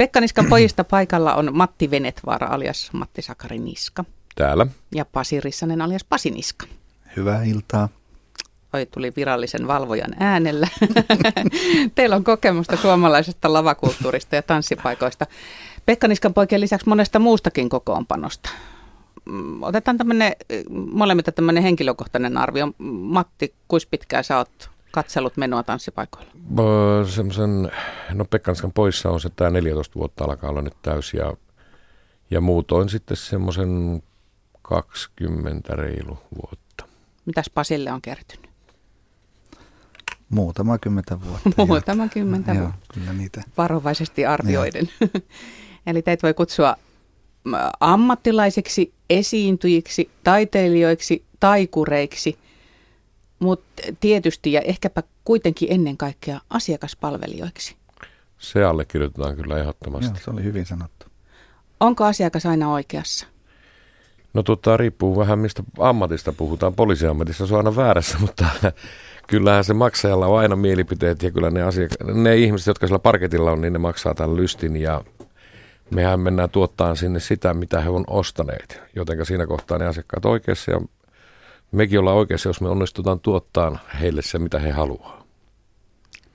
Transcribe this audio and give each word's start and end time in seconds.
Pekka 0.00 0.20
Niskan 0.20 0.46
pojista 0.46 0.84
paikalla 0.84 1.34
on 1.34 1.50
Matti 1.52 1.90
Venetvaara 1.90 2.46
alias 2.46 2.90
Matti 2.92 3.22
Sakari 3.22 3.58
Niska. 3.58 4.04
Täällä. 4.34 4.66
Ja 4.94 5.04
Pasi 5.04 5.40
Rissanen 5.40 5.82
alias 5.82 6.04
Pasi 6.04 6.30
Niska. 6.30 6.66
Hyvää 7.16 7.42
iltaa. 7.42 7.88
Oi, 8.72 8.86
tuli 8.86 9.12
virallisen 9.16 9.66
valvojan 9.66 10.10
äänellä. 10.18 10.68
Teillä 11.94 12.16
on 12.16 12.24
kokemusta 12.24 12.76
suomalaisesta 12.76 13.52
lavakulttuurista 13.52 14.36
ja 14.36 14.42
tanssipaikoista. 14.42 15.26
Pekka 15.86 16.08
Niskan 16.08 16.34
poikien 16.34 16.60
lisäksi 16.60 16.88
monesta 16.88 17.18
muustakin 17.18 17.68
kokoonpanosta. 17.68 18.50
Mm, 19.24 19.62
otetaan 19.62 19.98
tämmöinen, 19.98 20.32
molemmilta 20.70 21.32
tämmöinen 21.32 21.62
henkilökohtainen 21.62 22.36
arvio. 22.36 22.72
Matti, 22.78 23.54
kuinka 23.68 23.86
pitkään 23.90 24.24
sä 24.24 24.38
oot 24.38 24.70
katsellut 24.90 25.36
menoa 25.36 25.62
tanssipaikoilla? 25.62 26.32
Semmoisen, 27.08 27.70
no 28.12 28.24
Pekkanskan 28.24 28.72
poissa 28.72 29.10
on 29.10 29.20
se 29.20 29.30
tämä 29.36 29.50
14 29.50 29.94
vuotta 29.94 30.24
alkaa 30.24 30.50
olla 30.50 30.62
nyt 30.62 30.76
täysi 30.82 31.16
ja, 31.16 31.34
ja 32.30 32.40
muutoin 32.40 32.88
sitten 32.88 33.16
semmoisen 33.16 34.02
20 34.62 35.76
reilu 35.76 36.18
vuotta. 36.42 36.84
Mitäs 37.26 37.50
Pasille 37.54 37.92
on 37.92 38.02
kertynyt? 38.02 38.50
Muutama 40.28 40.78
kymmentä 40.78 41.18
vuotta. 41.20 41.50
Muutama 41.66 42.08
kymmentä 42.08 42.54
vuotta. 42.54 42.94
kyllä 42.94 43.12
niitä. 43.12 43.42
Varovaisesti 43.58 44.26
arvioiden. 44.26 44.90
Eli 45.86 46.02
teitä 46.02 46.22
voi 46.22 46.34
kutsua 46.34 46.76
ammattilaisiksi, 47.80 48.92
esiintyjiksi, 49.10 50.10
taiteilijoiksi, 50.24 51.24
taikureiksi– 51.40 52.38
mutta 53.40 53.82
tietysti 54.00 54.52
ja 54.52 54.60
ehkäpä 54.60 55.02
kuitenkin 55.24 55.72
ennen 55.72 55.96
kaikkea 55.96 56.40
asiakaspalvelijoiksi. 56.50 57.76
Se 58.38 58.64
allekirjoitetaan 58.64 59.36
kyllä 59.36 59.58
ehdottomasti. 59.58 60.12
Joo, 60.18 60.24
se 60.24 60.30
oli 60.30 60.42
hyvin 60.42 60.66
sanottu. 60.66 61.06
Onko 61.80 62.04
asiakas 62.04 62.46
aina 62.46 62.72
oikeassa? 62.72 63.26
No 64.34 64.42
tota, 64.42 64.76
riippuu 64.76 65.16
vähän 65.16 65.38
mistä 65.38 65.62
ammatista 65.78 66.32
puhutaan. 66.32 66.74
Poliisiammatissa 66.74 67.46
se 67.46 67.54
on 67.54 67.58
aina 67.58 67.76
väärässä, 67.76 68.18
mutta 68.26 68.46
kyllähän 69.26 69.64
se 69.64 69.74
maksajalla 69.74 70.26
on 70.26 70.38
aina 70.38 70.56
mielipiteet 70.56 71.22
ja 71.22 71.30
kyllä 71.30 71.50
ne, 71.50 71.60
asiak- 71.62 72.14
ne 72.14 72.36
ihmiset, 72.36 72.66
jotka 72.66 72.86
sillä 72.86 72.98
parketilla 72.98 73.52
on, 73.52 73.60
niin 73.60 73.72
ne 73.72 73.78
maksaa 73.78 74.14
tämän 74.14 74.36
lystin 74.36 74.76
ja 74.76 75.04
mehän 75.90 76.20
mennään 76.20 76.50
tuottaa 76.50 76.94
sinne 76.94 77.20
sitä, 77.20 77.54
mitä 77.54 77.80
he 77.80 77.88
on 77.88 78.04
ostaneet. 78.06 78.82
Jotenka 78.94 79.24
siinä 79.24 79.46
kohtaa 79.46 79.78
ne 79.78 79.86
asiakkaat 79.86 80.24
oikeassa 80.24 80.70
ja 80.70 80.80
mekin 81.72 81.98
ollaan 81.98 82.16
oikeassa, 82.16 82.48
jos 82.48 82.60
me 82.60 82.68
onnistutaan 82.68 83.20
tuottaa 83.20 83.78
heille 84.00 84.22
se, 84.22 84.38
mitä 84.38 84.58
he 84.58 84.70
haluaa. 84.70 85.20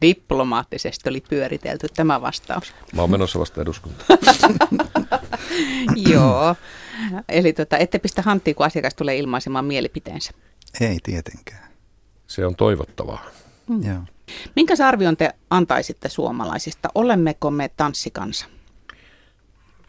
Diplomaattisesti 0.01 1.09
oli 1.09 1.23
pyöritelty 1.29 1.87
tämä 1.95 2.21
vastaus. 2.21 2.73
Mä 2.95 3.01
oon 3.01 3.11
menossa 3.11 3.39
vasta 3.39 3.61
eduskuntaan. 3.61 4.19
Joo. 6.11 6.55
Eli 7.29 7.53
tota, 7.53 7.77
ette 7.77 7.99
pistä 7.99 8.21
hanttiin, 8.21 8.55
kun 8.55 8.65
asiakas 8.65 8.95
tulee 8.95 9.17
ilmaisemaan 9.17 9.65
mielipiteensä. 9.65 10.31
Ei 10.81 10.97
tietenkään. 11.03 11.71
Se 12.27 12.45
on 12.45 12.55
toivottavaa. 12.55 13.25
Mm. 13.67 13.83
Joo. 13.83 13.99
Minkä 14.55 14.73
arvion 14.85 15.17
te 15.17 15.29
antaisitte 15.49 16.09
suomalaisista? 16.09 16.89
Olemmeko 16.95 17.51
me 17.51 17.69
tanssikansa? 17.77 18.45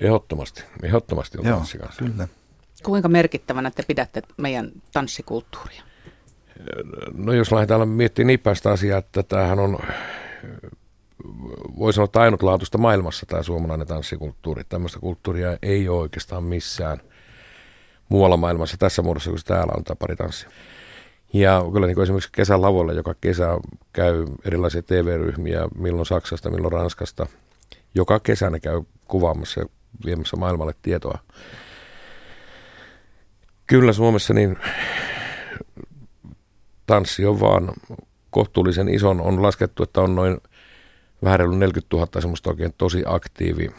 Ehdottomasti. 0.00 0.62
Ehdottomasti 0.82 1.38
on 1.38 1.44
tanssikansa. 1.44 1.98
Kyllä. 1.98 2.28
Kuinka 2.82 3.08
merkittävänä 3.08 3.70
te 3.70 3.82
pidätte 3.86 4.22
meidän 4.36 4.72
tanssikulttuuria? 4.92 5.82
No 7.14 7.32
jos 7.32 7.52
lähdetään 7.52 7.88
miettimään 7.88 8.26
niin 8.26 8.40
päästä 8.40 8.70
asiaa, 8.70 8.98
että 8.98 9.22
tämähän 9.22 9.58
on, 9.58 9.78
voi 11.78 11.92
sanoa, 11.92 12.04
että 12.04 12.20
ainutlaatuista 12.20 12.78
maailmassa 12.78 13.26
tämä 13.26 13.42
suomalainen 13.42 13.86
tanssikulttuuri. 13.86 14.64
Tämmöistä 14.64 14.98
kulttuuria 14.98 15.58
ei 15.62 15.88
ole 15.88 16.00
oikeastaan 16.00 16.44
missään 16.44 17.00
muualla 18.08 18.36
maailmassa 18.36 18.76
tässä 18.76 19.02
muodossa, 19.02 19.30
kun 19.30 19.38
täällä 19.44 19.72
on 19.76 19.84
tämä 19.84 19.96
paritanssi. 19.96 20.46
Ja 21.32 21.64
kyllä 21.72 21.86
niin 21.86 21.94
kuin 21.94 22.02
esimerkiksi 22.02 22.32
kesän 22.32 22.62
lavoilla 22.62 22.92
joka 22.92 23.14
kesä 23.20 23.58
käy 23.92 24.26
erilaisia 24.44 24.82
TV-ryhmiä, 24.82 25.68
milloin 25.78 26.06
Saksasta, 26.06 26.50
milloin 26.50 26.72
Ranskasta. 26.72 27.26
Joka 27.94 28.20
kesä 28.20 28.50
ne 28.50 28.60
käy 28.60 28.82
kuvaamassa 29.08 29.60
ja 29.60 29.66
viemässä 30.04 30.36
maailmalle 30.36 30.74
tietoa 30.82 31.18
Kyllä 33.66 33.92
Suomessa 33.92 34.34
niin 34.34 34.58
tanssi 36.86 37.26
on 37.26 37.40
vaan 37.40 37.72
kohtuullisen 38.30 38.88
ison. 38.88 39.20
On 39.20 39.42
laskettu, 39.42 39.82
että 39.82 40.00
on 40.00 40.14
noin 40.14 40.40
vähän 41.24 41.58
40 41.58 41.96
000 41.96 42.20
semmoista 42.20 42.50
oikein 42.50 42.74
tosi 42.78 43.02
aktiivi 43.06 43.70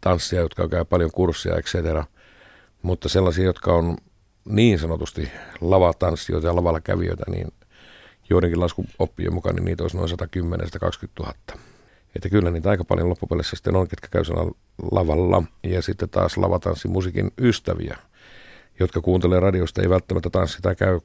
tanssia, 0.00 0.40
jotka 0.40 0.68
käy 0.68 0.84
paljon 0.84 1.10
kurssia, 1.10 1.56
etc. 1.56 1.74
Mutta 2.82 3.08
sellaisia, 3.08 3.44
jotka 3.44 3.74
on 3.74 3.96
niin 4.44 4.78
sanotusti 4.78 5.30
lavatanssijoita 5.60 6.46
ja 6.46 6.56
lavalla 6.56 6.80
kävijöitä, 6.80 7.24
niin 7.30 7.48
joidenkin 8.30 8.60
laskuoppien 8.60 9.34
mukaan 9.34 9.54
niin 9.54 9.64
niitä 9.64 9.84
olisi 9.84 9.96
noin 9.96 10.10
110-120 10.10 10.14
000. 11.20 11.32
Että 12.16 12.28
kyllä 12.28 12.50
niitä 12.50 12.70
aika 12.70 12.84
paljon 12.84 13.08
loppupeleissä 13.08 13.56
sitten 13.56 13.76
on, 13.76 13.88
ketkä 13.88 14.08
käy 14.10 14.22
lavalla. 14.90 15.42
Ja 15.62 15.82
sitten 15.82 16.08
taas 16.08 16.36
lavatanssimusiikin 16.36 17.30
ystäviä– 17.38 17.96
jotka 18.80 19.00
kuuntelee 19.00 19.40
radiosta, 19.40 19.82
ei 19.82 19.90
välttämättä 19.90 20.30
tanssi 20.30 20.62
tai 20.62 20.76
käy 20.76 21.00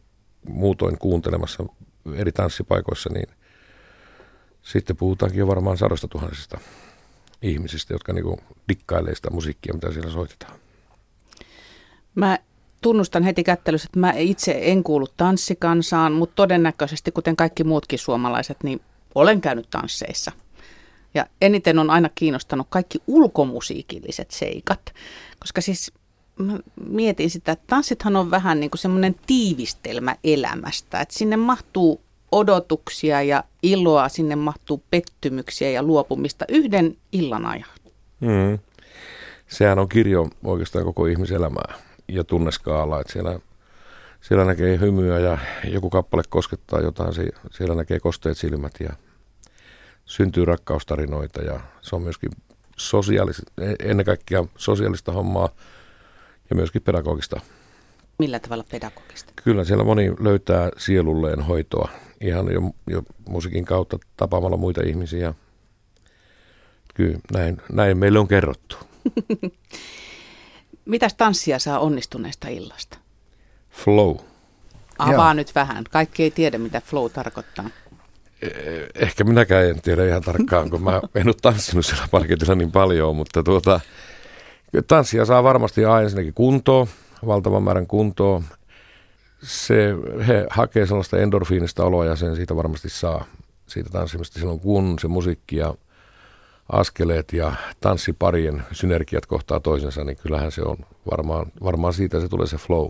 muutoin 0.49 0.97
kuuntelemassa 0.97 1.65
eri 2.13 2.31
tanssipaikoissa, 2.31 3.09
niin 3.13 3.27
sitten 4.61 4.97
puhutaankin 4.97 5.39
jo 5.39 5.47
varmaan 5.47 5.77
sadosta 5.77 6.07
tuhansista 6.07 6.59
ihmisistä, 7.41 7.93
jotka 7.93 8.13
niinku 8.13 8.39
dikkailee 8.69 9.15
sitä 9.15 9.29
musiikkia, 9.29 9.73
mitä 9.73 9.91
siellä 9.91 10.11
soitetaan. 10.11 10.53
Mä 12.15 12.39
tunnustan 12.81 13.23
heti 13.23 13.43
kättelyssä, 13.43 13.85
että 13.85 13.99
mä 13.99 14.11
itse 14.11 14.59
en 14.61 14.83
kuulu 14.83 15.07
tanssikansaan, 15.17 16.13
mutta 16.13 16.35
todennäköisesti, 16.35 17.11
kuten 17.11 17.35
kaikki 17.35 17.63
muutkin 17.63 17.99
suomalaiset, 17.99 18.57
niin 18.63 18.81
olen 19.15 19.41
käynyt 19.41 19.69
tansseissa. 19.69 20.31
Ja 21.13 21.25
eniten 21.41 21.79
on 21.79 21.89
aina 21.89 22.09
kiinnostanut 22.15 22.67
kaikki 22.69 22.99
ulkomusiikilliset 23.07 24.31
seikat, 24.31 24.93
koska 25.39 25.61
siis 25.61 25.91
mä 26.39 26.59
mietin 26.89 27.29
sitä, 27.29 27.51
että 27.51 27.65
tanssithan 27.67 28.15
on 28.15 28.31
vähän 28.31 28.59
niin 28.59 28.69
kuin 28.69 28.79
semmoinen 28.79 29.15
tiivistelmä 29.27 30.15
elämästä, 30.23 31.01
että 31.01 31.17
sinne 31.17 31.37
mahtuu 31.37 32.01
odotuksia 32.31 33.21
ja 33.21 33.43
iloa, 33.63 34.09
sinne 34.09 34.35
mahtuu 34.35 34.83
pettymyksiä 34.91 35.69
ja 35.69 35.83
luopumista 35.83 36.45
yhden 36.49 36.97
illan 37.11 37.45
ajan. 37.45 37.69
Mm. 38.19 38.59
Sehän 39.47 39.79
on 39.79 39.89
kirjo 39.89 40.29
oikeastaan 40.43 40.85
koko 40.85 41.05
ihmiselämää 41.05 41.73
ja 42.07 42.23
tunneskaala, 42.23 43.01
että 43.01 43.13
siellä, 43.13 43.39
siellä 44.21 44.45
näkee 44.45 44.79
hymyä 44.79 45.19
ja 45.19 45.37
joku 45.63 45.89
kappale 45.89 46.23
koskettaa 46.29 46.81
jotain, 46.81 47.13
siellä 47.51 47.75
näkee 47.75 47.99
kosteet 47.99 48.37
silmät 48.37 48.73
ja 48.79 48.89
syntyy 50.05 50.45
rakkaustarinoita 50.45 51.41
ja 51.41 51.59
se 51.81 51.95
on 51.95 52.01
myöskin 52.01 52.29
sosiaalista, 52.77 53.43
ennen 53.79 54.05
kaikkea 54.05 54.45
sosiaalista 54.57 55.11
hommaa, 55.11 55.49
ja 56.49 56.55
myöskin 56.55 56.81
pedagogista. 56.81 57.41
Millä 58.19 58.39
tavalla 58.39 58.63
pedagogista? 58.71 59.33
Kyllä 59.43 59.63
siellä 59.63 59.83
moni 59.83 60.11
löytää 60.19 60.69
sielulleen 60.77 61.41
hoitoa 61.41 61.89
ihan 62.21 62.53
jo, 62.53 62.61
jo 62.87 63.03
musiikin 63.29 63.65
kautta 63.65 63.99
tapaamalla 64.17 64.57
muita 64.57 64.81
ihmisiä. 64.85 65.33
Kyllä 66.93 67.19
näin, 67.33 67.61
näin 67.71 67.97
meille 67.97 68.19
on 68.19 68.27
kerrottu. 68.27 68.77
Mitäs 70.85 71.13
tanssia 71.13 71.59
saa 71.59 71.79
onnistuneesta 71.79 72.47
illasta? 72.47 72.97
Flow. 73.69 74.17
Avaa 74.99 75.13
Joo. 75.13 75.33
nyt 75.33 75.55
vähän. 75.55 75.83
Kaikki 75.91 76.23
ei 76.23 76.31
tiedä, 76.31 76.57
mitä 76.57 76.81
flow 76.81 77.11
tarkoittaa. 77.11 77.69
Eh, 78.41 78.51
ehkä 78.95 79.23
minäkään 79.23 79.65
en 79.65 79.81
tiedä 79.81 80.07
ihan 80.07 80.21
tarkkaan, 80.21 80.69
kun 80.69 80.83
mä 80.83 81.01
en 81.15 81.27
ole 81.27 81.35
tanssinut 81.41 81.85
siellä 81.85 82.07
parketilla 82.11 82.55
niin 82.55 82.71
paljon, 82.71 83.15
mutta 83.15 83.43
tuota, 83.43 83.79
Tanssia 84.81 85.25
saa 85.25 85.43
varmasti 85.43 85.81
ensinnäkin 85.83 86.33
kuntoa, 86.33 86.87
valtavan 87.25 87.63
määrän 87.63 87.87
kuntoa. 87.87 88.41
Se, 89.43 89.95
he 90.27 90.47
hakee 90.49 90.85
sellaista 90.85 91.17
endorfiinista 91.17 91.85
oloa 91.85 92.05
ja 92.05 92.15
sen 92.15 92.35
siitä 92.35 92.55
varmasti 92.55 92.89
saa 92.89 93.25
siitä 93.67 93.89
tanssimista 93.89 94.39
silloin, 94.39 94.59
kun 94.59 94.99
se 94.99 95.07
musiikki 95.07 95.55
ja 95.55 95.75
askeleet 96.71 97.33
ja 97.33 97.53
tanssiparien 97.79 98.63
synergiat 98.71 99.25
kohtaa 99.25 99.59
toisensa, 99.59 100.03
niin 100.03 100.17
kyllähän 100.17 100.51
se 100.51 100.61
on 100.61 100.77
varmaan, 101.11 101.51
varmaan 101.63 101.93
siitä 101.93 102.19
se 102.19 102.27
tulee 102.27 102.47
se 102.47 102.57
flow. 102.57 102.89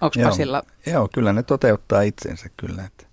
Onko 0.00 0.14
Pasilla? 0.22 0.62
Joo, 0.86 1.08
kyllä 1.14 1.32
ne 1.32 1.42
toteuttaa 1.42 2.02
itsensä 2.02 2.48
kyllä. 2.56 2.84
Että. 2.84 3.06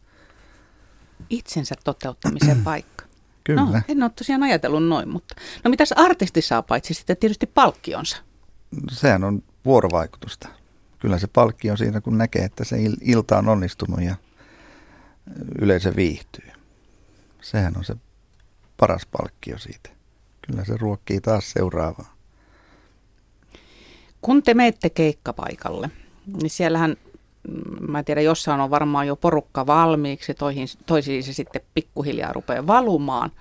Itsensä 1.30 1.76
toteuttamisen 1.84 2.64
paikka. 2.64 3.06
Kyllä. 3.44 3.62
No, 3.62 3.82
en 3.88 4.04
ole 4.04 4.12
tosiaan 4.16 4.44
ajatellut 4.44 4.84
noin, 4.88 5.10
mutta 5.10 5.36
no 5.64 5.70
mitäs 5.70 5.92
artisti 5.92 6.42
saa 6.42 6.62
paitsi 6.62 6.94
sitten 6.94 7.18
tietysti 7.18 7.46
palkkionsa? 7.46 8.18
Sehän 8.92 9.24
on 9.24 9.44
vuorovaikutusta. 9.66 10.48
Kyllä 11.00 11.20
se 11.20 11.28
palkki 11.28 11.72
on 11.72 11.78
siinä, 11.78 12.02
kun 12.02 12.18
näkee, 12.18 12.44
että 12.44 12.64
se 12.64 12.78
ilta 13.02 13.38
on 13.38 13.50
onnistunut 13.50 14.02
ja 14.02 14.16
yleisö 15.62 15.96
viihtyy. 15.96 16.52
Sehän 17.42 17.78
on 17.78 17.84
se 17.84 17.96
paras 18.78 19.06
palkkio 19.06 19.58
siitä. 19.58 19.90
kyllä 20.48 20.66
se 20.66 20.78
ruokkii 20.78 21.22
taas 21.22 21.52
seuraavaa. 21.52 22.14
Kun 24.22 24.44
te 24.44 24.54
menette 24.54 24.90
keikkapaikalle, 24.90 25.90
niin 26.26 26.50
siellähän, 26.50 26.98
mä 27.90 28.00
en 28.00 28.06
tiedä, 28.06 28.22
jossain 28.22 28.62
on 28.62 28.70
varmaan 28.70 29.08
jo 29.08 29.16
porukka 29.16 29.68
valmiiksi, 29.68 30.34
toihin, 30.34 30.68
toisiin 30.86 31.24
se 31.24 31.34
sitten 31.34 31.62
pikkuhiljaa 31.74 32.34
rupeaa 32.34 32.68
valumaan. 32.68 33.32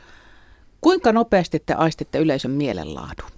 Kuinka 0.81 1.13
nopeasti 1.13 1.63
te 1.67 1.75
aistitte 1.75 2.19
yleisön 2.19 2.51
mielenlaadun? 2.51 3.31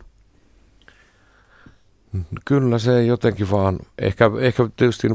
Kyllä 2.44 2.78
se 2.78 3.04
jotenkin 3.04 3.50
vaan, 3.50 3.78
ehkä, 3.98 4.30
ehkä 4.40 4.68
tietysti 4.76 5.08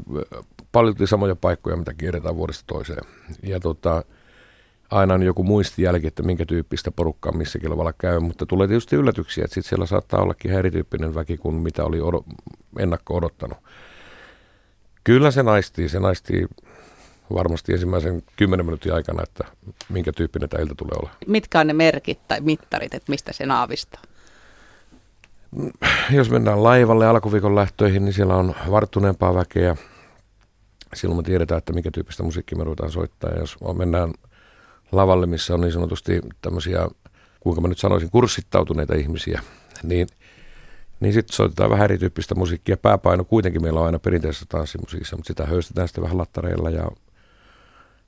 paljon 0.71 0.95
samoja 1.05 1.35
paikkoja, 1.35 1.75
mitä 1.75 1.93
kierretään 1.93 2.35
vuodesta 2.35 2.63
toiseen. 2.67 3.03
Ja 3.43 3.59
tota, 3.59 4.03
aina 4.91 5.13
on 5.13 5.23
joku 5.23 5.43
muistijälki, 5.43 6.07
että 6.07 6.23
minkä 6.23 6.45
tyyppistä 6.45 6.91
porukkaa 6.91 7.31
missäkin 7.31 7.71
lavalla 7.71 7.93
käy, 7.93 8.19
mutta 8.19 8.45
tulee 8.45 8.67
tietysti 8.67 8.95
yllätyksiä, 8.95 9.45
että 9.45 9.55
sitten 9.55 9.69
siellä 9.69 9.85
saattaa 9.85 10.21
ollakin 10.21 10.51
ihan 10.51 10.59
erityyppinen 10.59 11.15
väki 11.15 11.37
kuin 11.37 11.55
mitä 11.55 11.85
oli 11.85 12.01
odo, 12.01 12.23
ennakko 12.79 13.15
odottanut. 13.15 13.57
Kyllä 15.03 15.31
se 15.31 15.43
naistii, 15.43 15.89
se 15.89 15.99
naistii 15.99 16.47
varmasti 17.33 17.73
ensimmäisen 17.73 18.23
kymmenen 18.35 18.65
minuutin 18.65 18.93
aikana, 18.93 19.23
että 19.23 19.43
minkä 19.89 20.11
tyyppinen 20.11 20.49
tämä 20.49 20.61
ilta 20.61 20.75
tulee 20.75 20.97
olla. 20.99 21.09
Mitkä 21.27 21.59
on 21.59 21.67
ne 21.67 21.73
merkit 21.73 22.27
tai 22.27 22.41
mittarit, 22.41 22.93
että 22.93 23.11
mistä 23.11 23.33
se 23.33 23.45
naavistaa? 23.45 24.01
Jos 26.11 26.29
mennään 26.29 26.63
laivalle 26.63 27.07
alkuviikon 27.07 27.55
lähtöihin, 27.55 28.05
niin 28.05 28.13
siellä 28.13 28.35
on 28.35 28.55
varttuneempaa 28.71 29.35
väkeä. 29.35 29.75
Silloin 30.93 31.17
me 31.17 31.23
tiedetään, 31.23 31.57
että 31.57 31.73
minkä 31.73 31.91
tyyppistä 31.91 32.23
musiikkia 32.23 32.57
me 32.57 32.63
ruvetaan 32.63 32.91
soittaa. 32.91 33.29
Ja 33.29 33.39
jos 33.39 33.57
mennään 33.77 34.13
lavalle, 34.91 35.25
missä 35.25 35.53
on 35.53 35.61
niin 35.61 35.71
sanotusti 35.71 36.21
tämmöisiä, 36.41 36.87
kuinka 37.39 37.61
mä 37.61 37.67
nyt 37.67 37.77
sanoisin, 37.77 38.09
kurssittautuneita 38.09 38.95
ihmisiä, 38.95 39.41
niin, 39.83 40.07
niin 40.99 41.13
sitten 41.13 41.35
soitetaan 41.35 41.69
vähän 41.69 41.85
erityyppistä 41.85 42.35
musiikkia. 42.35 42.77
Pääpaino 42.77 43.23
kuitenkin 43.23 43.61
meillä 43.61 43.79
on 43.79 43.85
aina 43.85 43.99
perinteisessä 43.99 44.45
tanssimusiikissa, 44.49 45.15
mutta 45.15 45.27
sitä 45.27 45.45
höystetään 45.45 45.87
sitten 45.87 46.03
vähän 46.03 46.17
lattareilla 46.17 46.69
ja 46.69 46.91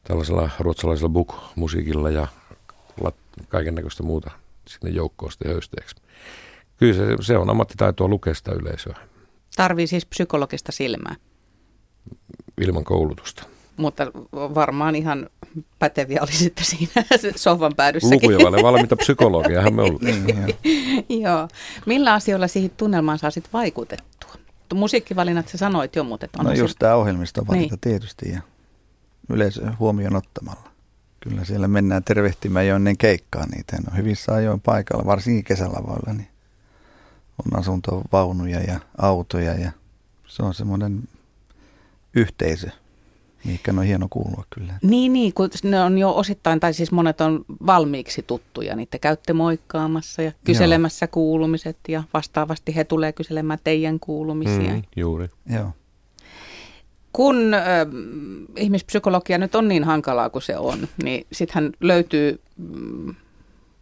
tällaisella 0.03 0.49
ruotsalaisella 0.59 1.09
book-musiikilla 1.09 2.09
ja 2.09 2.27
kaiken 3.49 3.75
näköistä 3.75 4.03
muuta 4.03 4.31
sinne 4.67 4.89
joukkoon 4.89 5.31
sitten 5.31 5.51
höysteeksi. 5.51 5.95
Kyllä 6.77 6.93
se, 6.93 7.05
se 7.21 7.37
on 7.37 7.49
ammattitaitoa 7.49 8.07
lukea 8.07 8.33
sitä 8.33 8.51
yleisöä. 8.51 8.97
Tarvii 9.55 9.87
siis 9.87 10.05
psykologista 10.05 10.71
silmää. 10.71 11.15
Ilman 12.61 12.83
koulutusta. 12.83 13.43
Mutta 13.81 14.11
varmaan 14.33 14.95
ihan 14.95 15.29
päteviä 15.79 16.21
oli 16.21 16.31
sitten 16.31 16.65
siinä 16.65 16.91
sohvan 17.35 17.71
päädyssäkin. 17.77 18.31
Lukuja 18.31 18.63
valmiita 18.63 18.95
psykologiahan 18.95 19.73
me 19.73 19.81
ollaan. 19.81 19.99
niin, 20.03 20.55
joo. 21.23 21.47
Millä 21.85 22.13
asioilla 22.13 22.47
siihen 22.47 22.71
tunnelmaan 22.77 23.19
saa 23.19 23.31
sitten 23.31 23.53
vaikutettua? 23.53 24.31
Musiikkivalinnat 24.73 25.47
sä 25.47 25.57
sanoit 25.57 25.95
jo, 25.95 26.03
mutta... 26.03 26.27
On 26.39 26.45
no 26.45 26.51
just 26.51 26.73
se... 26.73 26.79
tämä 26.79 26.95
ohjelmistovalinta 26.95 27.75
niin. 27.75 27.79
tietysti 27.81 28.29
ja 28.29 28.41
yleisö 29.29 29.71
huomioon 29.79 30.15
ottamalla. 30.15 30.71
Kyllä 31.19 31.45
siellä 31.45 31.67
mennään 31.67 32.03
tervehtimään 32.03 32.67
jo 32.67 32.75
ennen 32.75 32.97
keikkaa 32.97 33.45
niitä. 33.45 33.77
on 33.91 33.97
hyvissä 33.97 34.33
ajoin 34.33 34.61
paikalla, 34.61 35.05
varsinkin 35.05 35.43
kesälavoilla, 35.43 36.13
niin 36.13 36.27
on 37.45 37.59
asuntovaunuja 37.59 38.59
ja 38.59 38.79
autoja 38.97 39.53
ja 39.53 39.71
se 40.27 40.43
on 40.43 40.53
semmoinen 40.53 41.03
yhteisö, 42.13 42.69
mikä 43.43 43.71
on 43.77 43.83
hieno 43.83 44.07
kuulua 44.09 44.43
kyllä. 44.49 44.73
Niin, 44.81 45.13
niin, 45.13 45.33
kun 45.33 45.49
ne 45.63 45.81
on 45.81 45.97
jo 45.97 46.11
osittain, 46.11 46.59
tai 46.59 46.73
siis 46.73 46.91
monet 46.91 47.21
on 47.21 47.45
valmiiksi 47.65 48.21
tuttuja, 48.21 48.75
niin 48.75 48.87
te 48.91 48.99
käytte 48.99 49.33
moikkaamassa 49.33 50.21
ja 50.21 50.31
kyselemässä 50.43 51.03
Joo. 51.03 51.11
kuulumiset 51.11 51.77
ja 51.87 52.03
vastaavasti 52.13 52.75
he 52.75 52.83
tulee 52.83 53.13
kyselemään 53.13 53.59
teidän 53.63 53.99
kuulumisia. 53.99 54.73
Mm, 54.73 54.81
juuri. 54.95 55.27
Joo. 55.49 55.71
Kun 57.13 57.53
äh, 57.53 57.63
ihmispsykologia 58.57 59.37
nyt 59.37 59.55
on 59.55 59.67
niin 59.67 59.83
hankalaa 59.83 60.29
kuin 60.29 60.41
se 60.41 60.57
on, 60.57 60.87
niin 61.03 61.27
sittenhän 61.31 61.71
löytyy 61.79 62.39
mm, 62.57 63.15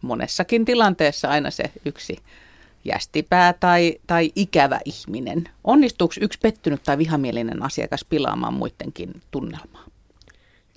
monessakin 0.02 0.64
tilanteessa 0.64 1.28
aina 1.28 1.50
se 1.50 1.64
yksi 1.84 2.18
jästipää 2.84 3.52
tai, 3.52 3.94
tai 4.06 4.30
ikävä 4.36 4.80
ihminen. 4.84 5.48
Onnistuuko 5.64 6.14
yksi 6.20 6.38
pettynyt 6.42 6.82
tai 6.82 6.98
vihamielinen 6.98 7.62
asiakas 7.62 8.04
pilaamaan 8.04 8.54
muidenkin 8.54 9.22
tunnelmaa? 9.30 9.84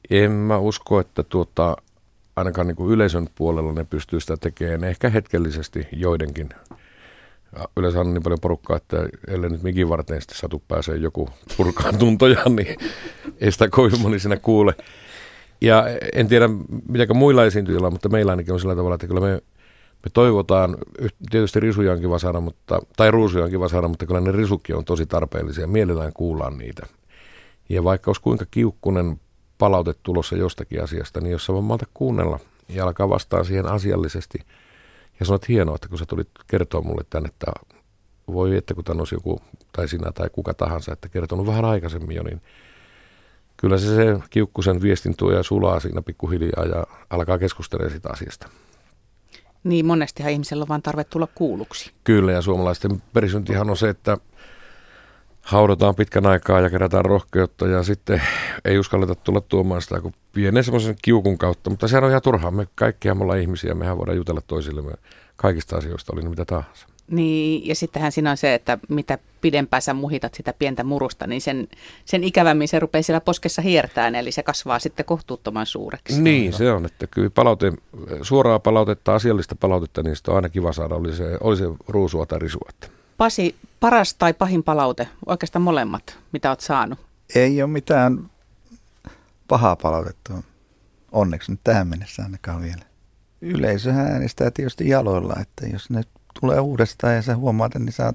En 0.09 0.31
mä 0.31 0.57
usko, 0.57 0.99
että 0.99 1.23
tuota, 1.23 1.77
ainakaan 2.35 2.67
niin 2.67 2.75
kuin 2.75 2.91
yleisön 2.91 3.27
puolella 3.35 3.73
ne 3.73 3.83
pystyy 3.83 4.19
sitä 4.19 4.37
tekemään. 4.37 4.83
Ehkä 4.83 5.09
hetkellisesti 5.09 5.87
joidenkin. 5.91 6.49
Yleensä 7.77 7.99
on 7.99 8.13
niin 8.13 8.23
paljon 8.23 8.39
porukkaa, 8.39 8.77
että 8.77 8.97
ellei 9.27 9.49
nyt 9.49 9.63
mikin 9.63 9.89
varten 9.89 10.21
sitten 10.21 10.37
satu 10.37 10.63
pääsee 10.67 10.95
joku 10.95 11.29
purkaan 11.57 11.97
tuntoja, 11.97 12.43
niin 12.49 12.75
ei 13.41 13.51
sitä 13.51 13.69
kovin 13.69 14.01
moni 14.01 14.19
siinä 14.19 14.37
kuule. 14.37 14.75
Ja 15.61 15.85
en 16.13 16.27
tiedä, 16.27 16.49
mitä 16.87 17.13
muilla 17.13 17.45
esiintyjillä 17.45 17.89
mutta 17.89 18.09
meillä 18.09 18.31
ainakin 18.31 18.53
on 18.53 18.59
sillä 18.59 18.75
tavalla, 18.75 18.95
että 18.95 19.07
kyllä 19.07 19.21
me 19.21 19.41
me 20.03 20.09
toivotaan, 20.13 20.77
tietysti 21.29 21.59
risuja 21.59 21.91
on 21.91 21.99
kiva 21.99 22.19
saada, 22.19 22.39
mutta, 22.39 22.79
tai 22.97 23.11
ruusuja 23.11 23.43
on 23.43 23.51
kiva 23.51 23.67
saada, 23.67 23.87
mutta 23.87 24.05
kyllä 24.05 24.21
ne 24.21 24.31
risukki 24.31 24.73
on 24.73 24.85
tosi 24.85 25.05
tarpeellisia. 25.05 25.67
Mielellään 25.67 26.13
kuullaan 26.13 26.57
niitä. 26.57 26.85
Ja 27.69 27.83
vaikka 27.83 28.09
olisi 28.09 28.21
kuinka 28.21 28.45
kiukkunen 28.51 29.19
palaute 29.57 29.93
tulossa 30.03 30.35
jostakin 30.35 30.83
asiasta, 30.83 31.21
niin 31.21 31.31
jos 31.31 31.45
sä 31.45 31.53
voit 31.53 31.65
malta 31.65 31.85
kuunnella 31.93 32.39
ja 32.69 32.83
alkaa 32.83 33.09
vastaan 33.09 33.45
siihen 33.45 33.65
asiallisesti 33.65 34.39
ja 35.19 35.25
sanot 35.25 35.47
hienoa, 35.47 35.75
että 35.75 35.87
kun 35.87 35.97
sä 35.97 36.05
tulit 36.05 36.29
kertoa 36.47 36.81
mulle 36.81 37.03
tänne, 37.09 37.29
että 37.29 37.51
voi 38.27 38.57
että 38.57 38.73
kun 38.73 38.83
olisi 38.99 39.15
joku, 39.15 39.41
tai 39.71 39.87
sinä 39.87 40.11
tai 40.11 40.29
kuka 40.31 40.53
tahansa, 40.53 40.93
että 40.93 41.09
kertonut 41.09 41.47
vähän 41.47 41.65
aikaisemmin 41.65 42.15
jo, 42.15 42.23
niin 42.23 42.41
kyllä 43.57 43.77
se, 43.77 43.95
se 43.95 44.19
kiukkusen 44.29 44.81
viestin 44.81 45.17
tuo 45.17 45.31
ja 45.31 45.43
sulaa 45.43 45.79
siinä 45.79 46.01
pikkuhiljaa 46.01 46.65
ja 46.65 46.87
alkaa 47.09 47.37
keskustelemaan 47.37 47.91
siitä 47.91 48.09
asiasta. 48.11 48.47
Niin, 49.63 49.85
monestihan 49.85 50.31
ihmisellä 50.31 50.61
on 50.61 50.67
vain 50.67 50.81
tarve 50.81 51.03
tulla 51.03 51.27
kuulluksi. 51.35 51.91
Kyllä, 52.03 52.31
ja 52.31 52.41
suomalaisten 52.41 53.01
perisyntihan 53.13 53.69
on 53.69 53.77
se, 53.77 53.89
että 53.89 54.17
haudotaan 55.41 55.95
pitkän 55.95 56.25
aikaa 56.25 56.59
ja 56.59 56.69
kerätään 56.69 57.05
rohkeutta 57.05 57.67
ja 57.67 57.83
sitten 57.83 58.21
ei 58.65 58.79
uskalleta 58.79 59.15
tulla 59.15 59.41
tuomaan 59.41 59.81
sitä 59.81 60.01
kuin 60.01 60.13
pienen 60.31 60.63
semmoisen 60.63 60.95
kiukun 61.01 61.37
kautta. 61.37 61.69
Mutta 61.69 61.87
sehän 61.87 62.03
on 62.03 62.09
ihan 62.09 62.21
turhaa. 62.21 62.51
Me 62.51 62.67
kaikkia 62.75 63.15
me 63.15 63.23
ollaan 63.23 63.39
ihmisiä, 63.39 63.73
mehän 63.73 63.97
voidaan 63.97 64.17
jutella 64.17 64.41
toisillemme 64.41 64.91
kaikista 65.35 65.77
asioista, 65.77 66.13
oli 66.13 66.21
ne 66.21 66.29
mitä 66.29 66.45
tahansa. 66.45 66.87
Niin, 67.07 67.67
ja 67.67 67.75
sittenhän 67.75 68.11
siinä 68.11 68.31
on 68.31 68.37
se, 68.37 68.53
että 68.53 68.77
mitä 68.89 69.17
pidempään 69.41 69.81
sä 69.81 69.93
muhitat 69.93 70.33
sitä 70.33 70.53
pientä 70.53 70.83
murusta, 70.83 71.27
niin 71.27 71.41
sen, 71.41 71.67
sen 72.05 72.23
ikävämmin 72.23 72.67
se 72.67 72.79
rupeaa 72.79 73.01
siellä 73.01 73.21
poskessa 73.21 73.61
hiertään, 73.61 74.15
eli 74.15 74.31
se 74.31 74.43
kasvaa 74.43 74.79
sitten 74.79 75.05
kohtuuttoman 75.05 75.65
suureksi. 75.65 76.21
Niin, 76.21 76.53
se 76.53 76.71
on, 76.71 76.85
että 76.85 77.07
kyllä 77.07 77.29
palaute, 77.29 77.73
suoraa 78.21 78.59
palautetta, 78.59 79.15
asiallista 79.15 79.55
palautetta, 79.55 80.03
niin 80.03 80.15
sitä 80.15 80.31
on 80.31 80.35
aina 80.35 80.49
kiva 80.49 80.73
saada, 80.73 80.95
oli 80.95 81.15
se, 81.15 81.37
oli 81.41 81.57
se 81.57 81.63
ruusua 81.87 82.25
tai 82.25 82.39
risua. 82.39 82.69
Pasi, 83.17 83.55
paras 83.79 84.13
tai 84.13 84.33
pahin 84.33 84.63
palaute, 84.63 85.07
oikeastaan 85.25 85.63
molemmat, 85.63 86.19
mitä 86.31 86.49
olet 86.49 86.59
saanut? 86.59 86.99
Ei 87.35 87.61
ole 87.61 87.71
mitään 87.71 88.29
pahaa 89.47 89.75
palautetta, 89.75 90.33
onneksi 91.11 91.51
nyt 91.51 91.59
tähän 91.63 91.87
mennessä 91.87 92.23
ainakaan 92.23 92.61
vielä. 92.61 92.81
Yleisöhän 93.41 94.07
äänestää 94.07 94.51
tietysti 94.51 94.89
jaloilla, 94.89 95.35
että 95.41 95.67
jos 95.67 95.89
ne 95.89 96.03
tulee 96.39 96.59
uudestaan 96.59 97.15
ja 97.15 97.21
sä 97.21 97.35
huomaat, 97.35 97.75
niin 97.75 97.91
sä 97.91 98.13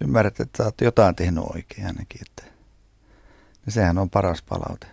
ymmärrät, 0.00 0.40
että 0.40 0.56
sä 0.56 0.64
oot 0.64 0.80
jotain 0.80 1.14
tehnyt 1.14 1.44
oikein 1.54 1.86
ainakin. 1.86 2.20
Että, 2.28 2.42
niin 3.66 3.72
sehän 3.72 3.98
on 3.98 4.10
paras 4.10 4.42
palaute. 4.42 4.86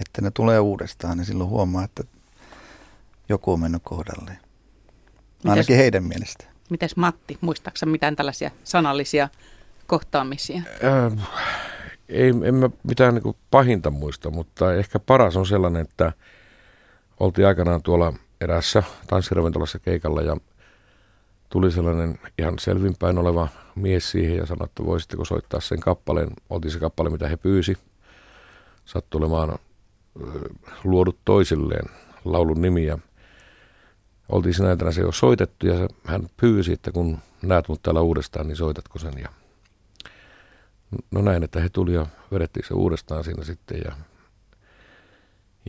Että 0.00 0.22
ne 0.22 0.30
tulee 0.30 0.60
uudestaan, 0.60 1.16
niin 1.16 1.24
silloin 1.24 1.50
huomaa, 1.50 1.84
että 1.84 2.04
joku 3.28 3.52
on 3.52 3.60
mennyt 3.60 3.82
kohdalleen. 3.84 4.38
Ainakin 5.44 5.74
mites, 5.74 5.76
heidän 5.76 6.04
mielestä. 6.04 6.44
Mites 6.70 6.96
Matti, 6.96 7.38
muistaaksä 7.40 7.86
mitään 7.86 8.16
tällaisia 8.16 8.50
sanallisia 8.64 9.28
kohtaamisia? 9.86 10.62
Äh, 10.84 11.28
ei, 12.08 12.32
en 12.44 12.54
mä 12.54 12.70
mitään 12.82 13.14
niin 13.14 13.36
pahinta 13.50 13.90
muista, 13.90 14.30
mutta 14.30 14.74
ehkä 14.74 14.98
paras 14.98 15.36
on 15.36 15.46
sellainen, 15.46 15.82
että 15.82 16.12
oltiin 17.20 17.46
aikanaan 17.46 17.82
tuolla 17.82 18.12
erässä 18.40 18.82
tanssiravintolassa 19.06 19.78
keikalla 19.78 20.22
ja 20.22 20.36
tuli 21.50 21.70
sellainen 21.70 22.18
ihan 22.38 22.58
selvinpäin 22.58 23.18
oleva 23.18 23.48
mies 23.74 24.10
siihen 24.10 24.36
ja 24.36 24.46
sanoi, 24.46 24.64
että 24.64 24.84
voisitteko 24.84 25.24
soittaa 25.24 25.60
sen 25.60 25.80
kappaleen. 25.80 26.30
Oltiin 26.50 26.72
se 26.72 26.78
kappale, 26.78 27.10
mitä 27.10 27.28
he 27.28 27.36
pyysi. 27.36 27.76
Sattui 28.84 29.18
olemaan 29.18 29.58
luodut 30.84 31.18
toisilleen 31.24 31.84
laulun 32.24 32.62
nimiä. 32.62 32.98
Oltiin 34.28 34.54
sinä 34.54 34.70
iltana 34.70 34.92
se 34.92 35.00
jo 35.00 35.12
soitettu 35.12 35.66
ja 35.66 35.88
hän 36.04 36.28
pyysi, 36.36 36.72
että 36.72 36.92
kun 36.92 37.18
näet 37.42 37.68
mut 37.68 37.82
täällä 37.82 38.00
uudestaan, 38.00 38.48
niin 38.48 38.56
soitatko 38.56 38.98
sen. 38.98 39.14
Ja 39.22 39.28
no 41.10 41.22
näin, 41.22 41.42
että 41.42 41.60
he 41.60 41.68
tuli 41.68 41.94
ja 41.94 42.06
vedettiin 42.32 42.66
se 42.66 42.74
uudestaan 42.74 43.24
siinä 43.24 43.44
sitten 43.44 43.80
ja 43.84 43.92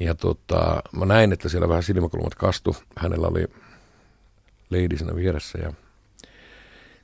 ja 0.02 0.16
tota, 0.16 0.82
mä 0.92 1.06
näin, 1.06 1.34
että 1.34 1.50
siellä 1.50 1.70
vähän 1.70 1.84
silmäkulmat 1.84 2.36
kastu. 2.36 2.76
Hänellä 2.98 3.28
oli 3.28 3.48
leidisenä 4.72 5.16
vieressä. 5.16 5.60
Ja 5.60 5.74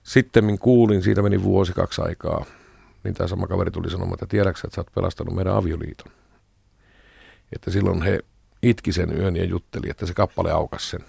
sitten 0.04 0.60
kuulin, 0.60 1.04
siitä 1.04 1.22
meni 1.22 1.44
vuosi 1.44 1.74
kaksi 1.74 2.02
aikaa, 2.02 2.46
niin 3.04 3.14
tämä 3.14 3.28
sama 3.28 3.48
kaveri 3.48 3.72
tuli 3.72 3.90
sanomaan, 3.90 4.14
että 4.14 4.26
tiedätkö, 4.26 4.62
että 4.64 4.76
sä 4.76 4.82
oot 4.82 4.94
pelastanut 4.96 5.36
meidän 5.36 5.56
avioliiton. 5.56 6.12
Että 7.56 7.72
silloin 7.72 8.02
he 8.02 8.20
itki 8.62 8.94
sen 8.94 9.18
yön 9.18 9.36
ja 9.36 9.46
jutteli, 9.46 9.90
että 9.90 10.06
se 10.06 10.14
kappale 10.14 10.52
aukas 10.52 10.90
sen. 10.90 11.02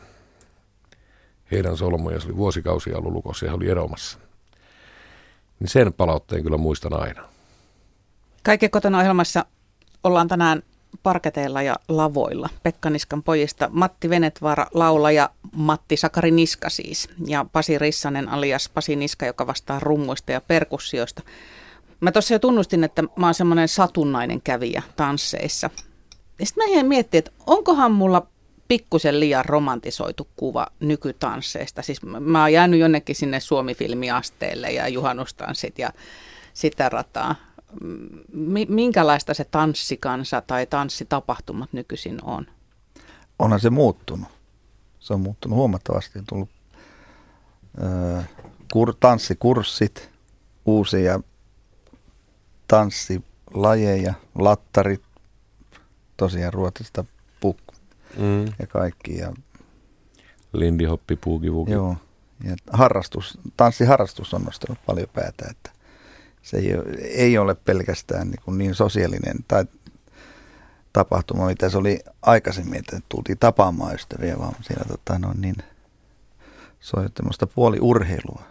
Heidän 1.51 1.77
solmuja, 1.77 2.21
se 2.21 2.27
oli 2.27 2.37
vuosikausia 2.37 2.99
ollut 2.99 3.13
lukossa 3.13 3.47
ja 3.47 3.51
he 3.51 3.57
oli 3.57 3.69
eromassa. 3.69 4.19
Niin 5.61 5.69
sen 5.69 5.93
palautteen 5.93 6.43
kyllä 6.43 6.57
muistan 6.57 7.03
aina. 7.03 7.29
Kaiken 8.43 8.71
kotona 8.71 8.99
ohjelmassa 8.99 9.45
ollaan 10.05 10.29
tänään 10.29 10.63
parketeilla 11.03 11.63
ja 11.63 11.77
lavoilla. 11.89 12.49
Pekka 12.63 12.91
Niskan 12.91 13.23
pojista 13.23 13.69
Matti 13.73 14.11
Venetvaara 14.11 14.67
laulaja, 14.75 15.31
Matti 15.53 15.97
Sakari 15.97 16.31
Niska 16.31 16.71
siis, 16.71 17.09
ja 17.27 17.47
Pasi 17.53 17.79
Rissanen 17.79 18.29
alias 18.29 18.69
Pasi 18.75 18.97
Niska, 18.97 19.27
joka 19.27 19.47
vastaa 19.47 19.81
rummuista 19.81 20.33
ja 20.33 20.41
perkussioista. 20.41 21.23
Mä 22.01 22.13
tuossa 22.13 22.35
jo 22.35 22.39
tunnustin, 22.39 22.85
että 22.85 23.03
mä 23.03 23.27
oon 23.27 23.35
semmoinen 23.35 23.69
satunnainen 23.69 24.43
kävijä 24.43 24.83
tansseissa. 24.97 25.71
Ja 26.39 26.47
sitten 26.47 26.67
mä 26.69 26.75
jäin 26.75 26.87
miettimään, 26.87 27.19
että 27.19 27.43
onkohan 27.47 27.93
mulla 27.93 28.27
pikkusen 28.69 29.21
liian 29.21 29.45
romantisoitu 29.45 30.29
kuva 30.37 30.67
nykytansseista. 30.81 31.83
Siis 31.83 32.03
mä 32.03 32.41
oon 32.41 32.53
jäänyt 32.53 32.81
jonnekin 32.81 33.17
sinne 33.17 33.41
Suomi-filmiasteelle 33.41 34.71
ja 34.71 34.89
juhannustanssit 34.89 35.79
ja 35.79 35.91
sitä 36.55 36.89
rataa 36.89 37.35
minkälaista 38.69 39.35
se 39.35 39.45
tanssikansa 39.45 40.41
tai 40.41 40.67
tanssitapahtumat 40.67 41.73
nykyisin 41.73 42.19
on? 42.25 42.47
Onhan 43.39 43.61
se 43.61 43.71
muuttunut. 43.71 44.29
Se 44.99 45.15
on 45.15 45.21
muuttunut 45.21 45.57
huomattavasti. 45.57 46.19
On 46.19 46.25
tullut 46.29 46.51
ö, 47.83 48.23
kur, 48.73 48.95
tanssikurssit, 49.01 50.11
uusia 50.67 51.21
tanssilajeja, 52.69 54.15
lattarit, 54.35 55.03
tosiaan 56.17 56.53
Ruotsista 56.53 57.05
puk 57.41 57.59
mm. 58.17 58.45
ja 58.59 58.67
kaikki. 58.69 59.19
Ja, 59.19 59.33
Lindy 60.53 60.85
hoppi, 60.85 61.17
puuki, 61.17 61.47
Joo. 61.47 61.97
Ja 62.45 62.57
harrastus, 62.73 63.39
tanssiharrastus 63.57 64.35
on 64.35 64.43
nostanut 64.43 64.79
paljon 64.87 65.09
päätä, 65.13 65.47
että 65.51 65.71
se 66.49 66.57
ei, 66.57 66.73
ei 67.01 67.39
ole 67.39 67.55
pelkästään 67.55 68.31
niin, 68.31 68.41
kuin 68.45 68.59
niin 68.59 68.75
sosiaalinen 68.75 69.37
tai 69.49 69.65
tapahtuma, 70.93 71.47
mitä 71.47 71.69
se 71.69 71.79
oli 71.79 72.01
aikaisemmin, 72.23 72.79
että 72.79 73.01
tultiin 73.09 73.39
tapaamaan 73.39 73.95
ystäviä, 73.95 74.39
vaan 74.39 74.55
siellä 74.63 74.85
tota, 74.89 75.19
no, 75.19 75.35
niin, 75.39 75.57
se 76.81 76.97
on 76.97 77.13
tämmöistä 77.15 77.47
puoliurheilua. 77.47 78.43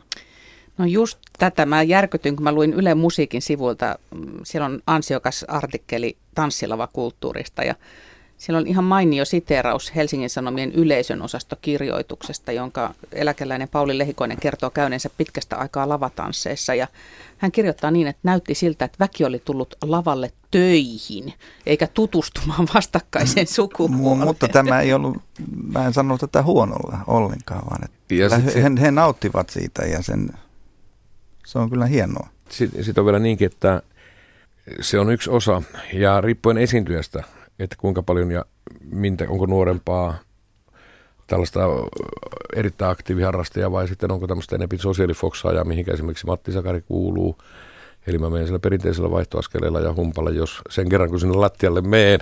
No 0.78 0.86
just 0.86 1.20
tätä 1.40 1.66
mä 1.66 1.84
järkytyn, 1.84 2.36
kun 2.36 2.44
mä 2.44 2.52
luin 2.52 2.74
Yle 2.74 2.96
Musiikin 2.96 3.42
sivuilta. 3.42 4.00
Siellä 4.44 4.66
on 4.66 4.82
ansiokas 4.88 5.46
artikkeli 5.48 6.18
tanssilava-kulttuurista 6.36 7.64
ja 7.64 7.76
siellä 8.38 8.60
on 8.60 8.68
ihan 8.68 8.84
mainio 8.84 9.26
siteeraus 9.26 9.96
Helsingin 9.96 10.30
Sanomien 10.30 10.72
yleisön 10.72 11.22
osastokirjoituksesta, 11.22 12.52
jonka 12.52 12.94
eläkeläinen 13.12 13.70
Pauli 13.70 13.98
Lehikoinen 13.98 14.38
kertoo 14.38 14.70
käyneensä 14.70 15.10
pitkästä 15.18 15.56
aikaa 15.56 15.90
lavatansseissa. 15.90 16.74
Ja 16.74 16.88
hän 17.38 17.52
kirjoittaa 17.52 17.92
niin, 17.92 18.08
että 18.08 18.20
näytti 18.24 18.56
siltä, 18.56 18.86
että 18.86 18.98
väki 19.00 19.26
oli 19.26 19.42
tullut 19.46 19.76
lavalle 19.82 20.32
töihin, 20.52 21.34
eikä 21.66 21.88
tutustumaan 21.88 22.68
vastakkaiseen 22.76 23.48
sukupuoleen. 23.48 24.28
Mutta 24.28 24.48
tämä 24.48 24.82
ei 24.82 24.94
ollut, 24.94 25.18
mä 25.74 25.86
en 25.86 25.94
sano 25.94 26.18
tätä 26.18 26.44
huonolla 26.44 26.98
ollenkaan, 27.08 27.66
vaan 27.70 27.84
että 27.84 28.36
he, 28.38 28.62
he, 28.64 28.70
he 28.82 28.92
nauttivat 28.92 29.50
siitä 29.50 29.86
ja 29.86 30.04
sen, 30.04 30.30
se 31.46 31.60
on 31.60 31.70
kyllä 31.70 31.86
hienoa. 31.86 32.28
Sitten 32.50 32.84
sit 32.84 32.98
on 32.98 33.06
vielä 33.06 33.20
niinkin, 33.20 33.46
että 33.46 33.82
se 34.82 35.00
on 35.00 35.12
yksi 35.12 35.30
osa 35.30 35.62
ja 35.94 36.22
riippuen 36.22 36.58
esiintyjästä– 36.58 37.24
että 37.60 37.76
kuinka 37.80 38.04
paljon 38.04 38.32
ja 38.32 38.46
mintä, 38.92 39.26
onko 39.30 39.46
nuorempaa 39.46 40.18
tällaista 41.28 41.60
erittäin 42.56 42.92
aktiiviharrastajaa 42.92 43.72
vai 43.72 43.88
sitten 43.88 44.12
onko 44.12 44.28
tämmöistä 44.28 44.56
enemmän 44.56 44.80
sosiaalifoksaajaa, 44.80 45.64
mihinkä 45.64 45.94
esimerkiksi 45.94 46.26
Matti 46.26 46.52
Sakari 46.52 46.82
kuuluu. 46.82 47.38
Eli 48.08 48.18
mä 48.18 48.30
menen 48.30 48.48
sillä 48.48 48.60
perinteisellä 48.60 49.12
vaihtoaskeleella 49.12 49.80
ja 49.80 49.94
humpalla, 49.94 50.30
jos 50.30 50.62
sen 50.70 50.90
kerran 50.90 51.10
kun 51.10 51.20
sinne 51.20 51.36
lattialle 51.36 51.82
meen, 51.82 52.20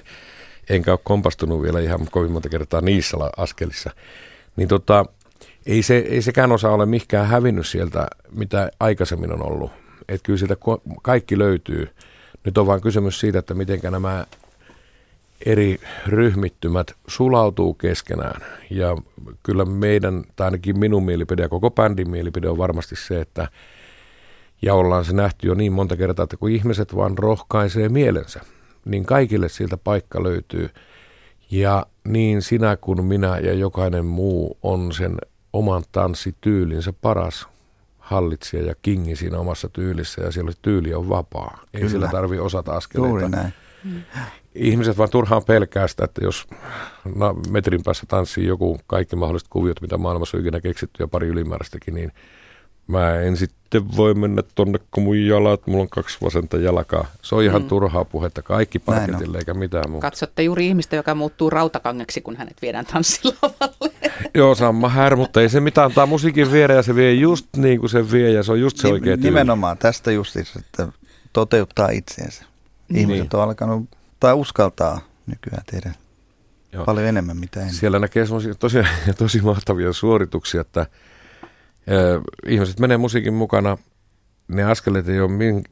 enkä 0.69 0.91
ole 0.91 0.99
kompastunut 1.03 1.61
vielä 1.61 1.79
ihan 1.79 2.07
kovin 2.11 2.31
monta 2.31 2.49
kertaa 2.49 2.81
niissä 2.81 3.17
askelissa, 3.37 3.91
niin 4.55 4.67
tota, 4.67 5.05
ei, 5.65 5.83
se, 5.83 5.97
ei 5.97 6.21
sekään 6.21 6.51
osa 6.51 6.69
ole 6.69 6.85
mikään 6.85 7.27
hävinnyt 7.27 7.67
sieltä, 7.67 8.07
mitä 8.31 8.71
aikaisemmin 8.79 9.33
on 9.33 9.41
ollut. 9.41 9.71
Että 10.09 10.25
kyllä 10.25 10.37
sieltä 10.37 10.55
kaikki 11.01 11.37
löytyy. 11.37 11.89
Nyt 12.43 12.57
on 12.57 12.67
vain 12.67 12.81
kysymys 12.81 13.19
siitä, 13.19 13.39
että 13.39 13.53
miten 13.53 13.79
nämä 13.91 14.25
eri 15.45 15.79
ryhmittymät 16.07 16.91
sulautuu 17.07 17.73
keskenään. 17.73 18.41
Ja 18.69 18.97
kyllä 19.43 19.65
meidän, 19.65 20.23
tai 20.35 20.45
ainakin 20.45 20.79
minun 20.79 21.05
mielipide 21.05 21.41
ja 21.41 21.49
koko 21.49 21.71
bändin 21.71 22.09
mielipide 22.09 22.49
on 22.49 22.57
varmasti 22.57 22.95
se, 22.95 23.21
että 23.21 23.47
ja 24.61 24.73
ollaan 24.73 25.05
se 25.05 25.13
nähty 25.13 25.47
jo 25.47 25.53
niin 25.53 25.73
monta 25.73 25.97
kertaa, 25.97 26.23
että 26.23 26.37
kun 26.37 26.49
ihmiset 26.49 26.95
vaan 26.95 27.17
rohkaisee 27.17 27.89
mielensä, 27.89 28.41
niin 28.85 29.05
kaikille 29.05 29.49
siltä 29.49 29.77
paikka 29.77 30.23
löytyy. 30.23 30.69
Ja 31.51 31.85
niin 32.07 32.41
sinä 32.41 32.77
kuin 32.77 33.05
minä 33.05 33.37
ja 33.37 33.53
jokainen 33.53 34.05
muu 34.05 34.57
on 34.61 34.93
sen 34.93 35.17
oman 35.53 35.83
tanssityylinsä 35.91 36.93
paras 36.93 37.47
hallitsija 37.99 38.63
ja 38.63 38.75
kingi 38.81 39.15
siinä 39.15 39.37
omassa 39.37 39.69
tyylissä 39.69 40.21
ja 40.21 40.31
siellä 40.31 40.51
tyyli 40.61 40.93
on 40.93 41.09
vapaa. 41.09 41.59
Ei 41.73 41.79
Kyllä. 41.79 41.91
sillä 41.91 42.07
tarvi 42.07 42.39
osata 42.39 42.75
askeleita. 42.75 43.09
Juuri 43.09 43.29
näin. 43.29 43.53
Ihmiset 44.55 44.97
vaan 44.97 45.09
turhaan 45.09 45.43
pelkää 45.43 45.87
sitä, 45.87 46.05
että 46.05 46.23
jos 46.23 46.47
no, 47.15 47.35
metrin 47.49 47.83
päässä 47.83 48.05
tanssii 48.07 48.45
joku 48.45 48.79
kaikki 48.87 49.15
mahdolliset 49.15 49.47
kuviot, 49.49 49.81
mitä 49.81 49.97
maailmassa 49.97 50.37
on 50.37 50.41
ikinä 50.41 50.61
keksitty 50.61 51.03
ja 51.03 51.07
pari 51.07 51.27
ylimääräistäkin, 51.27 51.93
niin 51.93 52.11
mä 52.87 53.19
en 53.19 53.37
sitten 53.37 53.95
voi 53.95 54.13
mennä 54.13 54.43
tonne, 54.55 54.79
kun 54.91 55.03
mun 55.03 55.25
jalat, 55.25 55.67
mulla 55.67 55.81
on 55.81 55.89
kaksi 55.89 56.17
vasenta 56.21 56.57
jalkaa. 56.57 57.07
Se 57.21 57.35
on 57.35 57.43
ihan 57.43 57.61
mm. 57.61 57.67
turhaa 57.67 58.05
puhetta, 58.05 58.41
kaikki 58.41 58.79
parketille 58.79 59.37
eikä 59.37 59.53
mitään 59.53 59.89
muuta. 59.89 60.07
Katsotte 60.07 60.43
juuri 60.43 60.67
ihmistä, 60.67 60.95
joka 60.95 61.15
muuttuu 61.15 61.49
rautakangeksi, 61.49 62.21
kun 62.21 62.35
hänet 62.35 62.61
viedään 62.61 62.85
tanssilavalle. 62.85 63.91
Joo, 64.35 64.55
samma 64.55 64.89
här, 64.89 65.15
mutta 65.15 65.41
ei 65.41 65.49
se 65.49 65.59
mitään 65.59 65.85
antaa 65.85 66.05
musiikin 66.05 66.51
viedä 66.51 66.73
ja 66.73 66.83
se 66.83 66.95
vie 66.95 67.13
just 67.13 67.45
niin 67.57 67.79
kuin 67.79 67.89
se 67.89 68.11
vie 68.11 68.31
ja 68.31 68.43
se 68.43 68.51
on 68.51 68.59
just 68.59 68.77
se 68.77 68.87
oikea 68.87 69.17
Nimenomaan 69.17 69.77
tästä 69.77 70.11
justissa, 70.11 70.59
että 70.59 70.87
toteuttaa 71.33 71.89
itseensä. 71.89 72.45
Ihmiset 72.93 73.23
niin. 73.23 73.35
on 73.35 73.41
alkanut 73.41 73.89
tai 74.25 74.33
uskaltaa 74.33 74.99
nykyään 75.25 75.63
tehdä 75.71 75.93
Joo. 76.71 76.85
paljon 76.85 77.05
enemmän 77.05 77.37
mitä 77.37 77.59
ennen. 77.59 77.75
Siellä 77.75 77.99
näkee 77.99 78.25
tosi, 78.59 78.77
tosi 79.17 79.41
mahtavia 79.41 79.93
suorituksia, 79.93 80.61
että 80.61 80.81
äh, 80.81 80.87
ihmiset 82.47 82.79
menee 82.79 82.97
musiikin 82.97 83.33
mukana, 83.33 83.77
ne 84.47 84.63
askeleet 84.63 85.09
ei 85.09 85.19
ole 85.19 85.31
min, 85.31 85.63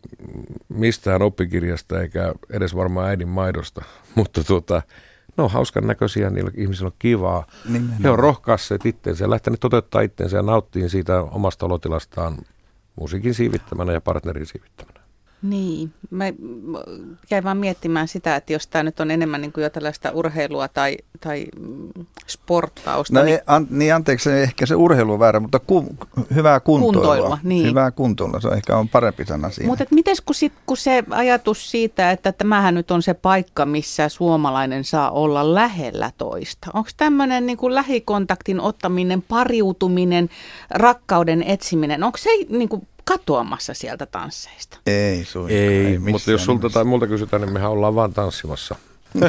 mistään 0.70 1.22
oppikirjasta 1.22 2.02
eikä 2.02 2.34
edes 2.50 2.76
varmaan 2.76 3.10
äidin 3.10 3.28
maidosta, 3.28 3.86
mutta 4.16 4.44
tuota, 4.44 4.82
ne 5.38 5.44
on 5.44 5.52
hauskan 5.52 5.88
näköisiä, 5.88 6.30
niillä 6.30 6.52
ihmisillä 6.56 6.88
on 6.88 6.96
kivaa. 7.00 7.48
Nimenomaan. 7.66 8.02
He 8.04 8.10
on 8.10 8.20
rohkaisseet 8.20 8.86
itseensä 8.86 9.24
ja 9.24 9.30
lähteneet 9.30 9.60
toteuttaa 9.60 10.02
itseensä 10.02 10.38
ja 10.38 10.44
nauttiin 10.44 10.90
siitä 10.90 11.22
omasta 11.22 11.66
olotilastaan 11.66 12.38
musiikin 12.96 13.34
siivittämänä 13.34 13.94
ja 13.94 14.02
partnerin 14.02 14.46
siivittämänä. 14.46 15.03
Niin, 15.44 15.94
mä 16.10 16.26
jäin 17.32 17.44
vaan 17.44 17.58
miettimään 17.58 18.08
sitä, 18.08 18.36
että 18.36 18.54
jos 18.54 18.68
tämä 18.68 18.84
nyt 18.84 19.00
on 19.00 19.12
enemmän 19.12 19.42
niin 19.42 19.54
kuin 19.54 19.64
jo 19.64 19.70
tällaista 19.70 20.12
urheilua 20.12 20.68
tai, 20.68 20.98
tai 21.20 21.46
mm, 21.60 22.06
sporttausta. 22.28 23.14
No 23.14 23.24
niin, 23.24 23.40
an, 23.48 23.68
niin 23.70 23.96
anteeksi, 23.96 24.30
ehkä 24.30 24.66
se 24.66 24.76
urheilu 24.76 25.14
on 25.14 25.20
väärä, 25.20 25.40
mutta 25.40 25.60
ku, 25.60 25.86
hyvää 26.36 26.60
kuntoilua. 26.60 26.94
kuntoilua 26.94 27.38
niin. 27.44 27.70
Hyvää 27.70 27.92
kuntoilua, 27.92 28.40
se 28.40 28.48
ehkä 28.48 28.78
on 28.78 28.90
parempi 28.90 29.26
sana 29.26 29.50
siinä. 29.50 29.68
Mutta 29.68 29.86
miten 29.92 30.16
kun, 30.26 30.36
sit, 30.36 30.54
kun 30.66 30.78
se 30.78 31.04
ajatus 31.10 31.72
siitä, 31.72 32.12
että 32.12 32.32
tämähän 32.32 32.76
nyt 32.76 32.92
on 32.92 33.02
se 33.02 33.14
paikka, 33.14 33.66
missä 33.66 34.10
suomalainen 34.10 34.84
saa 34.84 35.12
olla 35.12 35.54
lähellä 35.54 36.12
toista. 36.18 36.68
Onko 36.74 36.90
tämmöinen 36.98 37.46
niin 37.46 37.58
kuin 37.58 37.76
lähikontaktin 37.76 38.60
ottaminen, 38.60 39.22
pariutuminen, 39.22 40.30
rakkauden 40.70 41.44
etsiminen, 41.44 42.04
onko 42.04 42.18
se 42.18 42.30
niin 42.50 42.70
kuin 42.70 42.88
katoamassa 43.04 43.74
sieltä 43.74 44.06
tansseista? 44.06 44.78
Ei 44.88 45.26
suinkaan. 45.26 45.60
Ei, 45.60 45.86
ei 45.86 46.00
mutta 46.00 46.32
jos 46.32 46.46
sulta 46.46 46.70
tai 46.70 46.84
multa 46.84 47.08
kysytään, 47.08 47.42
niin 47.42 47.54
mehän 47.54 47.72
ollaan 47.72 47.96
vaan 47.96 48.14
tanssimassa. 48.14 48.76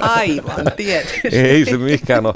Aivan, 0.00 0.66
tietysti. 0.76 1.28
ei 1.32 1.64
se 1.64 1.76
mikään 1.76 2.26
ole. 2.26 2.34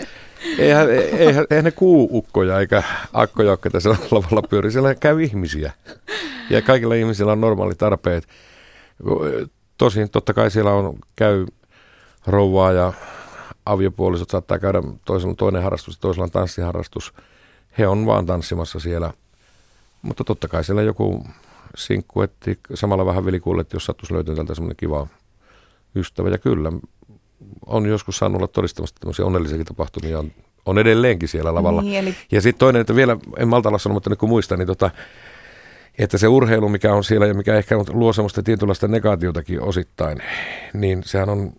Eihän, 0.58 0.90
eihän, 0.90 1.46
eihän 1.50 1.64
ne 1.64 1.70
kuuukkoja 1.70 2.60
eikä 2.60 2.82
akkoja, 3.12 3.50
jotka 3.50 3.70
tässä 3.70 3.88
lavalla 3.90 4.42
pyörii. 4.42 4.72
Siellä 4.72 4.94
käy 4.94 5.22
ihmisiä. 5.22 5.72
Ja 6.50 6.62
kaikilla 6.62 6.94
ihmisillä 6.94 7.32
on 7.32 7.40
normaali 7.40 7.74
tarpeet. 7.74 8.28
Tosin 9.78 10.10
totta 10.10 10.34
kai 10.34 10.50
siellä 10.50 10.72
on, 10.72 10.98
käy 11.16 11.46
rouvaa 12.26 12.72
ja 12.72 12.92
aviopuolisot 13.66 14.30
saattaa 14.30 14.58
käydä 14.58 14.82
toisella 15.04 15.34
toinen 15.34 15.62
harrastus, 15.62 15.98
toisella 15.98 16.24
on 16.24 16.30
tanssiharrastus. 16.30 17.12
he 17.78 17.86
on 17.86 18.06
vaan 18.06 18.26
tanssimassa 18.26 18.80
siellä. 18.80 19.12
Mutta 20.02 20.24
totta 20.24 20.48
kai 20.48 20.64
siellä 20.64 20.82
joku 20.82 21.24
sinkku 21.76 22.22
etti 22.22 22.58
samalla 22.74 23.06
vähän 23.06 23.24
velikuulle, 23.24 23.60
että 23.60 23.76
jos 23.76 23.84
sattuisi 23.84 24.14
löytää 24.14 24.34
tältä 24.34 24.54
semmoinen 24.54 24.76
kiva 24.76 25.06
ystävä. 25.94 26.28
Ja 26.28 26.38
kyllä, 26.38 26.72
on 27.66 27.86
joskus 27.86 28.18
saanut 28.18 28.36
olla 28.36 28.48
todistamassa 28.48 28.96
tämmöisiä 29.00 29.24
onnellisiakin 29.24 29.66
tapahtumia. 29.66 30.18
On, 30.18 30.32
on 30.66 30.78
edelleenkin 30.78 31.28
siellä 31.28 31.54
lavalla. 31.54 31.82
Niin, 31.82 31.98
eli... 31.98 32.14
Ja 32.32 32.40
sitten 32.40 32.58
toinen, 32.58 32.80
että 32.80 32.94
vielä 32.94 33.16
en 33.38 33.48
malta 33.48 33.68
olla 33.68 33.78
sanomatta, 33.78 34.10
nyt 34.10 34.18
kun 34.18 34.28
muistan, 34.28 34.58
niin 34.58 34.66
tota, 34.66 34.90
että 35.98 36.18
se 36.18 36.28
urheilu, 36.28 36.68
mikä 36.68 36.94
on 36.94 37.04
siellä 37.04 37.26
ja 37.26 37.34
mikä 37.34 37.54
ehkä 37.54 37.76
luo 37.88 38.12
semmoista 38.12 38.42
tietynlaista 38.42 38.88
negaatiotakin 38.88 39.62
osittain, 39.62 40.18
niin 40.74 41.02
sehän 41.04 41.28
on 41.28 41.52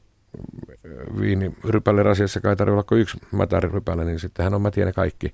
viini 1.20 1.56
rypälle 1.64 2.04
rasiassa 2.04 2.42
kai 2.42 2.56
tarvitse 2.56 2.74
olla 2.74 2.84
kuin 2.84 3.02
yksi 3.02 3.18
mätärypäle, 3.32 4.06
niin 4.06 4.20
sittenhän 4.20 4.54
on 4.54 4.62
mätiä 4.62 4.86
ne 4.86 4.94
kaikki. 4.94 5.34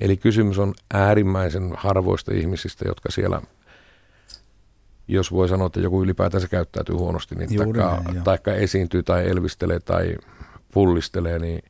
Eli 0.00 0.16
kysymys 0.16 0.58
on 0.58 0.74
äärimmäisen 0.94 1.72
harvoista 1.76 2.34
ihmisistä, 2.34 2.88
jotka 2.88 3.10
siellä, 3.10 3.42
jos 5.08 5.32
voi 5.32 5.48
sanoa, 5.48 5.66
että 5.66 5.80
joku 5.80 6.02
ylipäätänsä 6.02 6.48
käyttäytyy 6.48 6.94
huonosti, 6.94 7.34
niin 7.34 7.56
taikka, 7.56 8.02
näin, 8.04 8.24
taikka 8.24 8.52
esiintyy 8.52 9.02
tai 9.02 9.28
elvistelee 9.28 9.80
tai 9.80 10.16
pullistelee, 10.72 11.38
niin 11.38 11.62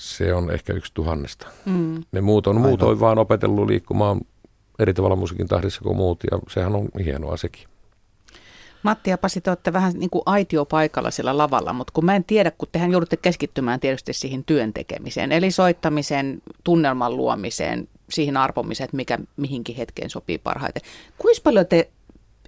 se 0.00 0.34
on 0.34 0.50
ehkä 0.50 0.72
yksi 0.72 0.94
tuhannesta. 0.94 1.46
Mm. 1.64 2.02
Ne 2.12 2.20
muut 2.20 2.46
on 2.46 2.56
Aivan. 2.56 2.68
muutoin 2.68 3.00
vaan 3.00 3.18
opetellut 3.18 3.66
liikkumaan 3.66 4.20
eri 4.78 4.94
tavalla 4.94 5.16
musiikin 5.16 5.48
tahdissa 5.48 5.80
kuin 5.80 5.96
muut, 5.96 6.20
ja 6.30 6.38
sehän 6.48 6.74
on 6.74 6.88
hienoa 7.04 7.36
sekin. 7.36 7.68
Matti 8.82 9.10
ja 9.10 9.18
Pasi, 9.18 9.40
te 9.40 9.50
olette 9.50 9.72
vähän 9.72 9.92
niin 9.96 10.10
kuin 10.10 10.22
aitiopaikalla 10.26 11.10
siellä 11.10 11.38
lavalla, 11.38 11.72
mutta 11.72 11.92
kun 11.92 12.04
mä 12.04 12.16
en 12.16 12.24
tiedä, 12.24 12.50
kun 12.50 12.68
tehän 12.72 12.90
joudutte 12.90 13.16
keskittymään 13.16 13.80
tietysti 13.80 14.12
siihen 14.12 14.44
työn 14.44 14.72
tekemiseen, 14.72 15.32
eli 15.32 15.50
soittamiseen, 15.50 16.42
tunnelman 16.64 17.16
luomiseen, 17.16 17.88
siihen 18.10 18.36
arpomiseen, 18.36 18.84
että 18.84 18.96
mikä 18.96 19.18
mihinkin 19.36 19.76
hetkeen 19.76 20.10
sopii 20.10 20.38
parhaiten. 20.38 20.82
Kuinka 21.18 21.40
paljon 21.44 21.66
te 21.66 21.88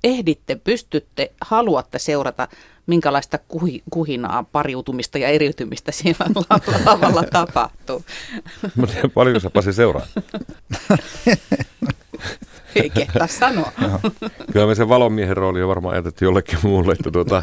ehditte, 0.05 0.55
pystytte, 0.57 1.33
haluatte 1.41 1.99
seurata, 1.99 2.49
minkälaista 2.87 3.39
kuhinaa, 3.91 4.45
pariutumista 4.53 5.19
ja 5.19 5.29
eriytymistä 5.29 5.93
siellä 5.93 6.27
lavalla 6.87 7.23
tapahtuu? 7.23 8.05
Tiedän, 8.93 9.11
paljon 9.11 9.41
sä 9.41 9.51
Pasi 9.51 9.73
seuraa. 9.73 10.07
Ei 12.75 12.91
kehtaa 12.91 13.27
sanoa. 13.27 13.73
kyllä 14.53 14.67
me 14.67 14.75
sen 14.75 14.89
valomiehen 14.89 15.37
rooli 15.37 15.63
on 15.63 15.69
varmaan 15.69 15.93
ajateltu 15.93 16.25
jollekin 16.25 16.59
muulle. 16.63 16.93
Että 16.93 17.11
tuota, 17.11 17.43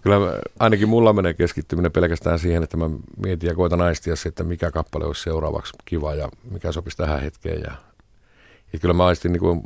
kyllä 0.00 0.16
ainakin 0.58 0.88
mulla 0.88 1.12
menee 1.12 1.34
keskittyminen 1.34 1.92
pelkästään 1.92 2.38
siihen, 2.38 2.62
että 2.62 2.76
mä 2.76 2.90
mietin 3.24 3.48
ja 3.48 3.54
koitan 3.54 3.80
aistia 3.80 4.16
se, 4.16 4.28
että 4.28 4.44
mikä 4.44 4.70
kappale 4.70 5.04
olisi 5.04 5.22
seuraavaksi 5.22 5.72
kiva 5.84 6.14
ja 6.14 6.28
mikä 6.50 6.72
sopisi 6.72 6.96
tähän 6.96 7.20
hetkeen. 7.20 7.60
Ja, 7.60 7.72
ja 8.72 8.78
kyllä 8.78 8.94
mä 8.94 9.06
aistin 9.06 9.32
niin 9.32 9.40
kuin 9.40 9.62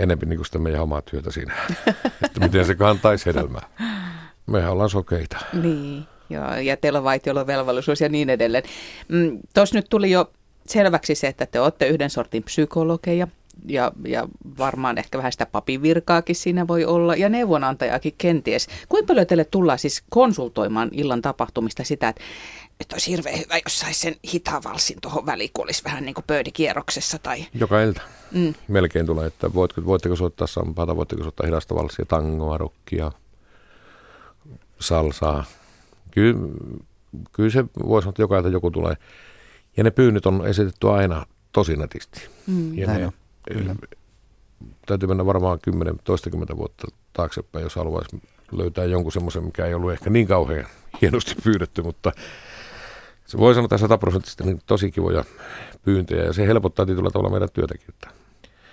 enemmän 0.00 0.28
niin 0.28 0.38
kuin 0.38 0.46
sitä 0.46 0.58
meidän 0.58 0.82
omaa 0.82 1.02
työtä 1.02 1.30
siinä, 1.30 1.54
että 2.24 2.40
miten 2.40 2.64
se 2.64 2.74
kantaisi 2.74 3.26
hedelmää. 3.26 3.68
Mehän 4.46 4.72
ollaan 4.72 4.90
sokeita. 4.90 5.36
Niin, 5.62 6.04
joo, 6.30 6.54
ja 6.54 6.76
teillä 6.76 6.98
on 6.98 7.04
vaitiolovelvollisuus 7.04 8.00
ja 8.00 8.08
niin 8.08 8.30
edelleen. 8.30 8.64
Mm, 9.08 9.38
Tuossa 9.54 9.76
nyt 9.76 9.86
tuli 9.90 10.10
jo 10.10 10.30
selväksi 10.66 11.14
se, 11.14 11.26
että 11.26 11.46
te 11.46 11.60
olette 11.60 11.88
yhden 11.88 12.10
sortin 12.10 12.42
psykologeja– 12.42 13.28
ja, 13.68 13.92
ja 14.06 14.28
varmaan 14.58 14.98
ehkä 14.98 15.18
vähän 15.18 15.32
sitä 15.32 15.46
papivirkaakin 15.46 16.36
siinä 16.36 16.68
voi 16.68 16.84
olla, 16.84 17.16
ja 17.16 17.28
neuvonantajakin 17.28 18.14
kenties. 18.18 18.68
Kuinka 18.88 19.06
paljon 19.06 19.26
teille 19.26 19.44
tullaan 19.44 19.78
siis 19.78 20.02
konsultoimaan 20.10 20.88
illan 20.92 21.22
tapahtumista 21.22 21.84
sitä, 21.84 22.08
että, 22.08 22.22
että 22.80 22.94
olisi 22.94 23.10
hirveän 23.10 23.38
hyvä, 23.38 23.58
jos 23.64 23.78
saisi 23.80 24.00
sen 24.00 24.14
hitavalsin 24.32 24.98
tuohon 25.00 25.26
väliin, 25.26 25.50
kun 25.52 25.64
olisi 25.64 25.84
vähän 25.84 26.04
niin 26.04 26.14
kuin 26.14 26.24
pöydikierroksessa? 26.26 27.18
Tai... 27.18 27.46
Joka 27.54 27.82
ilta. 27.82 28.00
Mm. 28.32 28.54
Melkein 28.68 29.06
tulee, 29.06 29.26
että 29.26 29.54
voitko, 29.54 29.84
voitteko 29.84 30.16
soittaa 30.16 30.46
sampaata, 30.46 30.96
voitteko 30.96 31.22
soittaa 31.22 31.46
hidasta 31.46 31.74
valssia, 31.74 32.04
tangoa, 32.04 32.58
rockia, 32.58 33.12
salsaa. 34.80 35.44
Kyllä, 36.10 36.38
kyllä 37.32 37.50
se 37.50 37.64
voisi 37.86 38.04
sanoa, 38.04 38.10
että 38.10 38.22
joka 38.22 38.36
ilta 38.38 38.48
joku 38.48 38.70
tulee. 38.70 38.94
Ja 39.76 39.84
ne 39.84 39.90
pyynnöt 39.90 40.26
on 40.26 40.46
esitetty 40.46 40.90
aina 40.90 41.26
tosi 41.52 41.76
netisti. 41.76 42.28
Mm, 42.46 42.78
ja 42.78 42.86
ne, 42.86 43.12
Kyllä. 43.52 43.74
Täytyy 44.86 45.08
mennä 45.08 45.26
varmaan 45.26 45.58
10, 45.62 45.94
toistakymmentä 46.04 46.56
vuotta 46.56 46.86
taaksepäin, 47.12 47.62
jos 47.62 47.76
haluaisi 47.76 48.22
löytää 48.52 48.84
jonkun 48.84 49.12
semmoisen, 49.12 49.44
mikä 49.44 49.66
ei 49.66 49.74
ollut 49.74 49.92
ehkä 49.92 50.10
niin 50.10 50.26
kauhean 50.26 50.66
hienosti 51.00 51.34
pyydetty, 51.44 51.82
mutta 51.82 52.12
se 53.26 53.38
voi 53.38 53.54
sanoa, 53.54 53.78
sataprosenttisesti 53.78 54.44
niin 54.44 54.60
tosi 54.66 54.90
kivoja 54.90 55.24
pyyntöjä 55.82 56.24
ja 56.24 56.32
se 56.32 56.46
helpottaa 56.46 56.86
tietyllä 56.86 57.10
tavalla 57.10 57.30
meidän 57.30 57.48
työtäkin. 57.52 57.94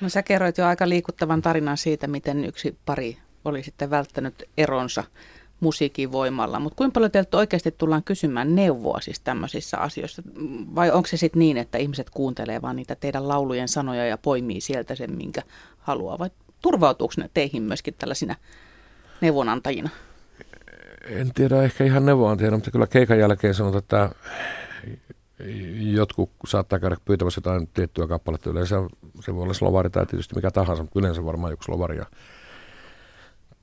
No 0.02 0.10
sä 0.10 0.24
kerroit 0.24 0.58
jo 0.58 0.66
aika 0.66 0.90
liikuttavan 0.90 1.42
tarinan 1.42 1.78
siitä, 1.78 2.08
miten 2.08 2.46
yksi 2.46 2.78
pari 2.86 3.18
oli 3.46 3.64
sitten 3.64 3.90
välttänyt 3.90 4.50
eronsa 4.58 5.04
musiikin 5.60 6.12
voimalla. 6.12 6.60
Mutta 6.60 6.78
kuinka 6.78 6.94
paljon 6.94 7.12
teiltä 7.12 7.38
oikeasti 7.38 7.72
tullaan 7.72 8.04
kysymään 8.04 8.56
neuvoa 8.56 9.00
siis 9.02 9.20
tämmöisissä 9.20 9.78
asioissa? 9.78 10.22
Vai 10.76 10.92
onko 10.92 11.08
se 11.08 11.18
sitten 11.18 11.40
niin, 11.40 11.58
että 11.58 11.78
ihmiset 11.78 12.10
kuuntelee 12.10 12.62
vaan 12.62 12.76
niitä 12.76 12.96
teidän 12.96 13.28
laulujen 13.28 13.68
sanoja 13.68 14.06
ja 14.06 14.18
poimii 14.18 14.62
sieltä 14.62 14.96
sen, 14.96 15.16
minkä 15.16 15.42
haluaa? 15.80 16.20
Vai 16.20 16.30
turvautuuko 16.62 17.14
ne 17.18 17.30
teihin 17.34 17.64
myöskin 17.64 17.94
tällaisina 18.00 18.36
neuvonantajina? 19.22 19.90
En 21.06 21.34
tiedä, 21.34 21.64
ehkä 21.64 21.84
ihan 21.84 22.06
neuvonantajina, 22.06 22.58
mutta 22.58 22.72
kyllä 22.72 22.88
keikan 22.88 23.20
jälkeen 23.20 23.54
sanotaan, 23.54 23.80
että 23.80 24.10
jotkut 25.80 26.30
saattaa 26.48 26.80
käydä 26.80 26.98
pyytämässä 27.06 27.40
jotain 27.40 27.68
tiettyä 27.68 28.08
kappaletta. 28.08 28.50
Yleensä 28.50 28.76
se 29.22 29.36
voi 29.36 29.44
olla 29.44 29.54
slovari 29.54 29.90
tai 29.90 30.06
tietysti 30.06 30.36
mikä 30.36 30.52
tahansa, 30.52 30.84
mutta 30.84 31.00
yleensä 31.00 31.26
varmaan 31.26 31.52
joku 31.52 31.64
slovari. 31.64 31.98
Ja 31.98 32.06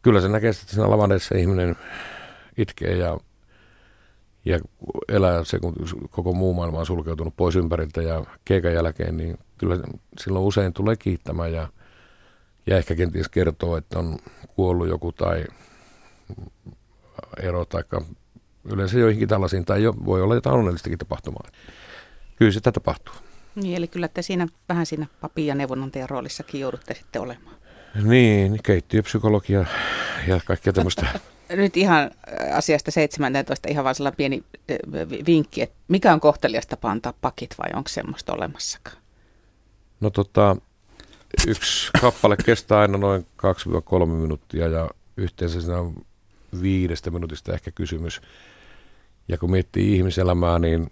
kyllä 0.07 0.21
se 0.21 0.29
näkee, 0.29 0.51
että 0.51 0.63
siinä 0.67 0.91
lavan 0.91 1.13
edessä 1.13 1.39
ihminen 1.39 1.77
itkee 2.57 2.97
ja, 2.97 3.19
ja 4.45 4.59
elää 5.09 5.45
se, 5.45 5.59
kun 5.59 5.75
koko 6.11 6.33
muu 6.33 6.55
maailma 6.55 6.79
on 6.79 6.87
sulkeutunut 6.87 7.37
pois 7.37 7.57
ympäriltä 7.57 8.03
ja 8.03 8.25
keikan 8.45 8.75
jälkeen, 8.75 9.17
niin 9.17 9.39
kyllä 9.59 9.79
silloin 10.21 10.45
usein 10.45 10.73
tulee 10.73 10.97
kiittämään 10.97 11.53
ja, 11.53 11.69
ja 12.67 12.77
ehkä 12.77 12.95
kenties 12.95 13.29
kertoo, 13.29 13.77
että 13.77 13.99
on 13.99 14.19
kuollut 14.49 14.89
joku 14.89 15.13
tai 15.13 15.45
ero 17.43 17.65
tai 17.65 17.83
yleensä 18.65 18.99
joihinkin 18.99 19.29
tällaisiin, 19.29 19.65
tai 19.65 19.83
jo, 19.83 19.95
voi 20.05 20.23
olla 20.23 20.35
jotain 20.35 20.57
onnellistakin 20.57 20.99
tapahtumaa. 20.99 21.49
Kyllä 22.37 22.53
sitä 22.53 22.73
tapahtuu. 22.73 23.15
Niin, 23.55 23.77
eli 23.77 23.89
kyllä 23.89 24.09
te 24.09 24.23
siinä 24.23 24.47
vähän 24.69 24.87
siinä 24.87 25.07
papin 25.21 25.47
ja 25.47 25.55
neuvonantajan 25.55 26.11
roolissakin 26.11 26.61
joudutte 26.61 26.95
sitten 26.95 27.23
olemaan. 27.23 27.57
Niin, 28.03 28.59
keittiöpsykologia 28.63 29.65
ja 30.27 30.41
kaikkea 30.45 30.73
tämmöistä. 30.73 31.07
Nyt 31.51 31.77
ihan 31.77 32.03
äh, 32.03 32.57
asiasta 32.57 32.91
17 32.91 33.69
ihan 33.71 33.85
vaan 33.85 33.95
sellainen 33.95 34.17
pieni 34.17 34.45
äh, 34.71 34.77
vinkki, 35.27 35.63
että 35.63 35.77
mikä 35.89 36.13
on 36.13 36.21
kohteliasta 36.21 36.77
antaa 36.83 37.15
pakit 37.21 37.55
vai 37.59 37.69
onko 37.75 37.89
semmoista 37.89 38.33
olemassakaan? 38.33 38.97
No 40.01 40.11
tota, 40.11 40.57
yksi 41.47 41.91
kappale 42.01 42.37
kestää 42.45 42.81
aina 42.81 42.99
noin 42.99 43.27
2-3 44.03 44.07
minuuttia 44.07 44.69
ja 44.69 44.91
yhteensä 45.17 45.61
siinä 45.61 45.79
on 45.79 45.95
viidestä 46.63 47.11
minuutista 47.11 47.53
ehkä 47.53 47.71
kysymys. 47.71 48.21
Ja 49.29 49.39
kun 49.39 49.51
miettii 49.51 49.97
ihmiselämää, 49.97 50.59
niin 50.59 50.91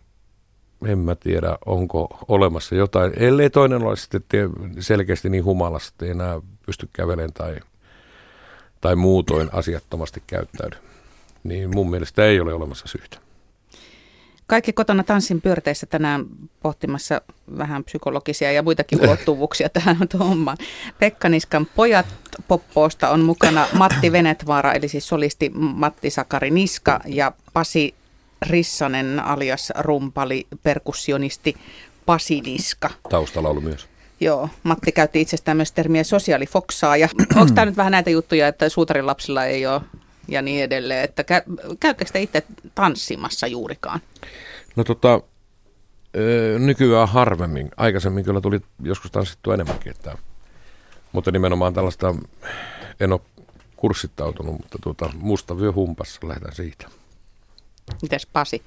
en 0.87 0.99
mä 0.99 1.15
tiedä, 1.15 1.59
onko 1.67 2.19
olemassa 2.29 2.75
jotain, 2.75 3.13
ellei 3.17 3.51
toinen 3.51 3.83
ole 3.83 3.97
sitten 3.97 4.51
selkeästi 4.81 5.29
niin 5.29 5.45
humalassa, 5.45 5.93
että 5.95 6.05
ei 6.05 6.11
enää 6.11 6.41
pysty 6.67 6.89
kävelemään 6.93 7.33
tai, 7.33 7.57
tai 8.81 8.97
muutoin 8.97 9.49
asiattomasti 9.53 10.23
käyttäydy. 10.27 10.77
Niin 11.45 11.75
mun 11.75 11.91
mielestä 11.91 12.25
ei 12.25 12.41
ole 12.41 12.55
olemassa 12.55 12.89
syytä. 12.89 13.25
Kaikki 14.47 14.73
kotona 14.73 15.03
tanssin 15.03 15.41
pyörteissä 15.41 15.87
tänään 15.87 16.27
pohtimassa 16.63 17.21
vähän 17.59 17.85
psykologisia 17.85 18.53
ja 18.53 18.63
muitakin 18.63 19.01
ulottuvuuksia 19.01 19.69
tähän 19.69 19.97
hommaan. 20.19 20.57
Pekka 20.99 21.29
Niskan 21.29 21.67
pojat 21.75 22.07
Poppoosta 22.49 23.11
on 23.11 23.21
mukana 23.21 23.67
Matti 23.73 24.13
Venetvaara, 24.13 24.73
eli 24.73 24.89
siis 24.89 25.09
solisti 25.09 25.51
Matti 25.55 26.11
Sakari 26.11 26.51
Niska 26.51 27.01
ja 27.07 27.33
Pasi 27.53 27.95
Rissanen 28.43 29.21
alias 29.21 29.73
rumpali, 29.79 30.47
perkussionisti 30.63 31.57
Pasi 32.07 32.41
Niska. 32.41 32.91
Taustalaulu 33.09 33.61
myös. 33.61 33.89
Joo, 34.25 34.49
Matti 34.63 34.93
käytti 34.93 35.21
itsestään 35.21 35.57
myös 35.57 35.73
termiä 35.73 36.05
sosiaalifoksaa. 36.05 36.97
Ja 36.97 37.09
onko 37.37 37.55
tämä 37.55 37.65
nyt 37.65 37.77
vähän 37.77 37.91
näitä 37.91 38.11
juttuja, 38.11 38.49
että 38.49 38.69
suutarin 38.69 39.07
lapsilla 39.07 39.45
ei 39.45 39.67
ole 39.67 39.81
ja 40.29 40.43
niin 40.43 40.65
edelleen. 40.65 41.05
Että 41.05 41.25
käyttekö 41.81 42.11
te 42.13 42.23
itse 42.23 42.43
tanssimassa 42.75 43.47
juurikaan? 43.47 44.01
No 44.77 44.85
tota, 44.85 45.21
nykyään 46.59 47.09
harvemmin. 47.09 47.71
Aikaisemmin 47.77 48.25
kyllä 48.25 48.41
tuli 48.41 48.61
joskus 48.83 49.11
tanssittua 49.11 49.55
enemmänkin. 49.55 49.91
Että, 49.91 50.19
mutta 51.13 51.31
nimenomaan 51.31 51.75
tällaista, 51.75 52.15
en 53.01 53.13
ole 53.13 53.21
kurssittautunut, 53.77 54.55
mutta 54.55 54.79
tuota, 54.83 55.11
musta 55.15 55.59
vyö 55.59 55.73
humpassa, 55.73 56.21
lähdetään 56.29 56.55
siitä. 56.55 56.89
Mites 58.03 58.27
Pasi? 58.27 58.63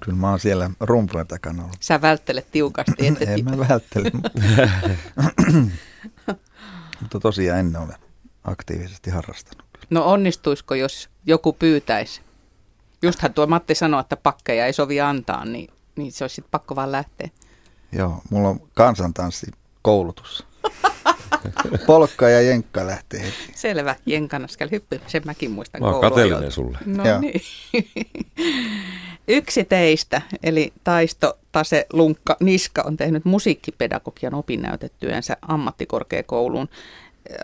Kyllä 0.00 0.18
mä 0.18 0.30
oon 0.30 0.40
siellä 0.40 0.70
rumpujen 0.80 1.26
takana 1.26 1.62
ollut. 1.62 1.76
Sä 1.80 2.00
välttelet 2.00 2.50
tiukasti. 2.50 3.06
Että 3.06 3.24
en 3.24 3.44
mä 3.44 3.68
välttele. 3.68 4.10
Mutta 7.00 7.20
tosiaan 7.20 7.60
en 7.60 7.76
ole 7.76 7.94
aktiivisesti 8.44 9.10
harrastanut. 9.10 9.66
No 9.90 10.04
onnistuisiko, 10.04 10.74
jos 10.74 11.08
joku 11.26 11.52
pyytäisi? 11.52 12.20
Justhan 13.02 13.34
tuo 13.34 13.46
Matti 13.46 13.74
sanoi, 13.74 14.00
että 14.00 14.16
pakkeja 14.16 14.66
ei 14.66 14.72
sovi 14.72 15.00
antaa, 15.00 15.44
niin, 15.44 15.70
niin 15.96 16.12
se 16.12 16.24
olisi 16.24 16.34
sitten 16.34 16.50
pakko 16.50 16.76
vaan 16.76 16.92
lähteä. 16.92 17.28
Joo, 17.92 18.22
mulla 18.30 18.48
on 18.48 18.60
kansantanssi 18.74 19.46
koulutus. 19.82 20.46
Polkka 21.86 22.28
ja 22.28 22.40
jenkka 22.40 22.86
lähtee 22.86 23.20
heti. 23.20 23.52
Selvä, 23.54 23.96
jenkanaskel 24.06 24.68
hyppy, 24.70 25.00
sen 25.06 25.22
mäkin 25.24 25.50
muistan 25.50 25.80
Mä 25.80 25.88
oon 25.88 26.00
kateellinen 26.00 26.52
sulle. 26.52 26.78
No 26.86 27.04
Joo. 27.04 27.20
niin. 27.20 27.40
Yksi 29.28 29.64
teistä, 29.64 30.22
eli 30.42 30.72
Taisto 30.84 31.38
Tase 31.52 31.86
Lunkka 31.92 32.36
Niska, 32.40 32.82
on 32.82 32.96
tehnyt 32.96 33.24
musiikkipedagogian 33.24 34.34
opinnäytetyönsä 34.34 35.36
ammattikorkeakouluun 35.42 36.68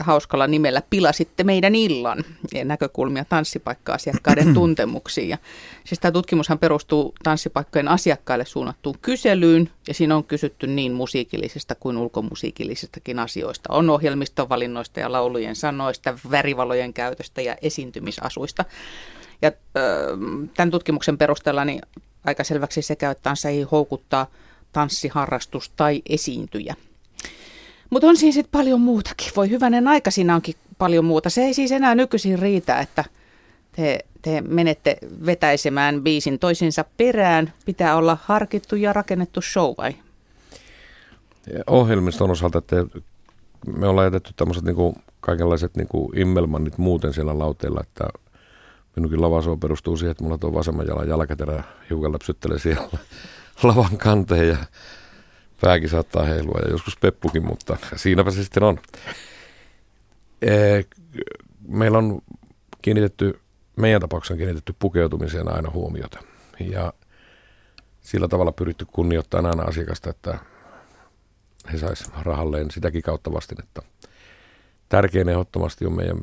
hauskalla 0.01 0.47
nimellä 0.47 0.83
Pilasitte 0.90 1.45
meidän 1.45 1.75
illan 1.75 2.25
ja 2.55 2.64
näkökulmia 2.64 3.25
tanssipaikka-asiakkaiden 3.25 4.55
tuntemuksiin. 4.61 5.29
Ja 5.29 5.38
siis 5.85 6.01
tämä 6.01 6.12
tutkimushan 6.12 6.59
perustuu 6.59 7.14
tanssipaikkojen 7.23 7.88
asiakkaille 7.88 8.45
suunnattuun 8.45 8.99
kyselyyn 9.03 9.71
ja 9.88 9.95
siinä 9.95 10.16
on 10.16 10.25
kysytty 10.25 10.66
niin 10.66 10.92
musiikillisista 10.92 11.75
kuin 11.75 11.97
ulkomusiikillisistakin 11.97 13.18
asioista. 13.18 13.73
On 13.73 13.90
ohjelmistovalinnoista 13.90 15.01
ja 15.01 15.12
laulujen 15.12 15.57
sanoista, 15.57 16.18
värivalojen 16.31 16.92
käytöstä 16.92 17.42
ja 17.42 17.57
esiintymisasuista. 17.62 18.64
Ja 19.42 19.52
tämän 20.57 20.70
tutkimuksen 20.70 21.18
perusteella 21.18 21.64
niin 21.64 21.83
aika 22.24 22.44
selväksi 22.44 22.83
se 22.83 22.96
käy, 22.96 23.11
että 23.11 23.35
ei 23.48 23.62
houkuttaa 23.62 24.26
tanssiharrastus 24.72 25.70
tai 25.76 26.02
esiintyjä. 26.09 26.74
Mutta 27.90 28.07
on 28.07 28.16
siinä 28.16 28.33
sitten 28.33 28.52
paljon 28.52 28.81
muutakin. 28.81 29.33
Voi 29.37 29.50
hyvänen 29.50 29.88
aika, 29.88 30.11
siinä 30.11 30.35
onkin 30.35 30.55
paljon 30.78 31.05
muuta. 31.05 31.31
Se 31.31 31.42
ei 31.42 31.55
siis 31.55 31.72
enää 31.72 31.94
nykyisin 31.94 32.38
riitä, 32.38 32.81
että 32.81 33.05
te, 33.72 33.98
te 34.22 34.40
menette 34.40 34.96
vetäisemään 35.26 36.02
biisin 36.02 36.38
toisinsa 36.38 36.85
perään. 36.96 37.52
Pitää 37.64 37.96
olla 37.96 38.18
harkittu 38.24 38.76
ja 38.76 38.92
rakennettu 38.92 39.40
show 39.40 39.74
vai? 39.78 39.94
Ohjelmiston 41.66 42.31
osalta, 42.31 42.59
että 42.59 42.76
me 43.66 43.87
ollaan 43.87 44.07
jätetty 44.07 44.33
tämmöiset 44.37 44.64
niinku, 44.64 44.94
kaikenlaiset 45.20 45.76
niinku 45.76 46.12
immelmannit 46.16 46.78
muuten 46.78 47.12
siellä 47.12 47.38
lauteilla, 47.38 47.81
että 47.81 48.05
minunkin 48.96 49.22
lavasoo 49.22 49.57
perustuu 49.57 49.96
siihen, 49.96 50.11
että 50.11 50.24
mulla 50.24 50.38
tuo 50.38 50.55
vasemman 50.55 50.87
jalan 50.87 51.09
jalkaterä 51.09 51.64
hiukan 51.90 52.12
läpsyttelee 52.12 52.59
siellä 52.59 52.88
lavan 53.62 53.98
kanteen 53.98 54.48
ja 54.48 54.57
pääkin 55.61 55.88
saattaa 55.88 56.24
heilua 56.24 56.61
ja 56.64 56.70
joskus 56.70 56.96
peppukin, 56.96 57.46
mutta 57.46 57.76
siinäpä 57.96 58.31
se 58.31 58.42
sitten 58.44 58.62
on. 58.62 58.78
Meillä 61.68 61.98
on 61.98 62.20
kiinnitetty, 62.83 63.40
meidän 63.76 64.00
tapauksessa 64.00 64.35
on 64.35 64.38
kiinnitetty 64.38 64.74
pukeutumiseen 64.78 65.55
aina 65.55 65.70
huomiota. 65.70 66.18
Ja 66.61 66.92
sillä 68.00 68.28
tavalla 68.28 68.52
pyritty 68.52 68.87
kunnioittaa 68.92 69.40
aina 69.44 69.62
asiakasta, 69.62 70.11
että 70.11 70.38
he 71.72 71.78
sais 71.78 72.11
rahalleen 72.22 72.70
sitäkin 72.70 73.02
kautta 73.02 73.33
vastinetta. 73.33 73.83
Tärkein 74.88 75.28
ehdottomasti 75.28 75.87
on 75.87 75.92
meidän 75.92 76.18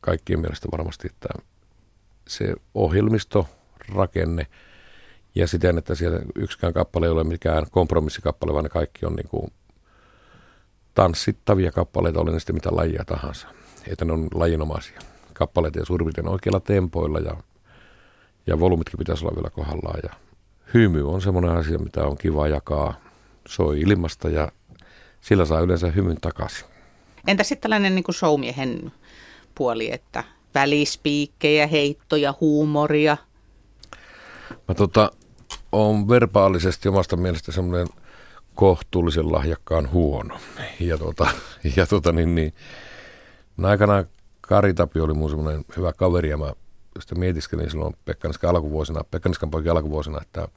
kaikkien 0.00 0.40
mielestä 0.40 0.68
varmasti, 0.72 1.08
että 1.08 1.28
se 2.28 2.54
ohjelmisto, 2.74 3.48
rakenne– 3.94 4.46
ja 5.36 5.46
siten, 5.46 5.78
että 5.78 5.94
siellä 5.94 6.20
yksikään 6.34 6.72
kappale 6.72 7.06
ei 7.06 7.12
ole 7.12 7.24
mikään 7.24 7.66
kompromissikappale, 7.70 8.52
vaan 8.52 8.64
ne 8.64 8.68
kaikki 8.68 9.06
on 9.06 9.16
niin 9.16 9.28
kuin 9.28 9.52
tanssittavia 10.94 11.72
kappaleita, 11.72 12.20
oli 12.20 12.32
ne 12.32 12.38
sitten 12.38 12.56
mitä 12.56 12.68
lajia 12.72 13.04
tahansa. 13.06 13.48
Että 13.88 14.04
ne 14.04 14.12
on 14.12 14.28
lajinomaisia 14.34 15.00
kappaleita 15.32 15.78
ja 15.78 15.84
suurin 15.84 16.28
oikeilla 16.28 16.60
tempoilla 16.60 17.18
ja, 17.18 17.36
ja 18.46 18.60
volyymitkin 18.60 18.98
pitäisi 18.98 19.24
olla 19.24 19.36
vielä 19.36 19.50
kohdallaan. 19.50 20.00
Ja 20.02 20.10
hymy 20.74 21.08
on 21.08 21.22
semmoinen 21.22 21.50
asia, 21.50 21.78
mitä 21.78 22.04
on 22.04 22.18
kiva 22.18 22.48
jakaa. 22.48 22.94
Soi 23.48 23.80
ilmasta 23.80 24.28
ja 24.28 24.52
sillä 25.20 25.44
saa 25.44 25.60
yleensä 25.60 25.90
hymyn 25.90 26.20
takaisin. 26.20 26.66
Entä 27.26 27.42
sitten 27.42 27.62
tällainen 27.62 27.94
niin 27.94 28.04
kuin 28.04 28.14
showmiehen 28.14 28.92
puoli, 29.54 29.92
että 29.92 30.24
välispiikkejä, 30.56 31.66
heittoja, 31.66 32.34
huumoria? 32.40 33.16
Mä 34.68 34.74
tota, 34.74 35.10
on 35.72 36.08
verbaalisesti 36.08 36.88
omasta 36.88 37.16
mielestä 37.16 37.52
semmoinen 37.52 37.86
kohtuullisen 38.54 39.32
lahjakkaan 39.32 39.92
huono. 39.92 40.38
Ja, 40.80 40.98
tota, 40.98 41.28
ja 41.76 41.86
tota, 41.86 42.12
niin, 42.12 42.34
niin, 42.34 42.54
no 43.56 43.68
aikanaan 43.68 44.04
Kari 44.40 44.74
Tapio 44.74 45.04
oli 45.04 45.14
mun 45.14 45.30
semmoinen 45.30 45.64
hyvä 45.76 45.92
kaveri 45.92 46.28
ja 46.28 46.36
mä 46.36 46.52
sitä 47.00 47.14
mietiskelin 47.14 47.70
silloin 47.70 47.94
Pekkaniskan 48.04 48.50
alkuvuosina, 48.50 49.04
Pekkaniskan 49.10 49.50
poikin 49.50 49.72
alkuvuosina, 49.72 50.20
että, 50.22 50.48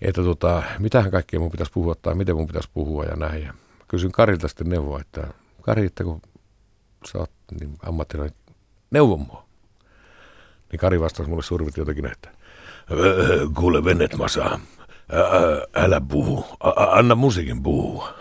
että 0.00 0.22
tota, 0.22 0.62
mitähän 0.78 1.10
kaikkea 1.10 1.40
mun 1.40 1.50
pitäisi 1.50 1.72
puhua 1.72 1.94
tai 1.94 2.14
miten 2.14 2.36
mun 2.36 2.46
pitäisi 2.46 2.68
puhua 2.74 3.04
ja 3.04 3.16
näin. 3.16 3.42
Ja 3.42 3.54
kysyin 3.88 4.12
Karilta 4.12 4.48
sitten 4.48 4.68
neuvoa, 4.68 5.00
että 5.00 5.26
Kari, 5.62 5.86
että 5.86 6.04
kun 6.04 6.20
sä 7.12 7.18
oot 7.18 7.30
niin 7.60 7.76
ammattilainen, 7.82 8.36
neuvon 8.94 9.20
mua. 9.20 9.44
Niin 10.72 10.80
Kari 10.80 11.00
vastasi 11.00 11.30
mulle 11.30 11.42
suurin 11.42 11.68
jotenkin, 11.76 12.06
että– 12.06 12.30
Kuule 13.54 13.84
Venet 13.84 14.16
Masa, 14.16 14.60
älä 15.74 16.00
puhu, 16.08 16.44
anna 16.76 17.14
musiikin 17.14 17.62
puhua. 17.62 18.14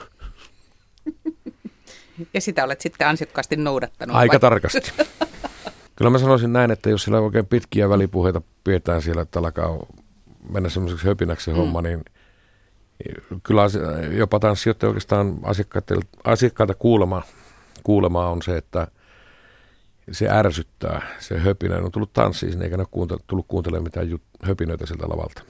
Ja 2.34 2.42
sitä 2.42 2.64
olet 2.64 2.82
sitten 2.82 3.08
ansiokkaasti 3.08 3.56
noudattanut. 3.56 4.16
Aika 4.16 4.34
vai? 4.34 4.40
tarkasti. 4.40 4.92
Kyllä 5.96 6.12
mä 6.12 6.18
sanoisin 6.18 6.54
näin, 6.54 6.72
että 6.72 6.90
jos 6.90 7.04
siellä 7.04 7.20
oikein 7.20 7.46
pitkiä 7.46 7.90
välipuheita 7.90 8.42
pidetään 8.64 9.02
siellä, 9.02 9.22
että 9.22 9.40
alkaa 9.40 9.86
mennä 10.50 10.70
semmoiseksi 10.70 11.08
höpinäksi 11.08 11.52
mm. 11.52 11.58
homma, 11.58 11.82
niin 11.82 12.06
kyllä 13.44 13.62
jopa 14.12 14.40
tanssijoiden 14.40 14.90
oikeastaan 14.90 15.40
asiakkaita 16.24 16.74
kuulema, 16.74 17.22
kuulemaa 17.84 18.30
on 18.30 18.42
se, 18.42 18.58
että– 18.58 18.88
se 20.12 20.30
ärsyttää, 20.30 21.02
se 21.20 21.40
höpinä. 21.40 21.78
on 21.78 21.92
tullut 21.92 22.14
tanssiin, 22.14 22.62
eikä 22.62 22.78
ne 22.78 22.86
ole 22.92 23.20
tullut 23.28 23.46
kuuntelemaan 23.48 23.84
mitään 23.84 24.10
jut, 24.10 24.22
höpinöitä 24.42 24.86
siltä 24.86 25.10
lavalta. 25.10 25.44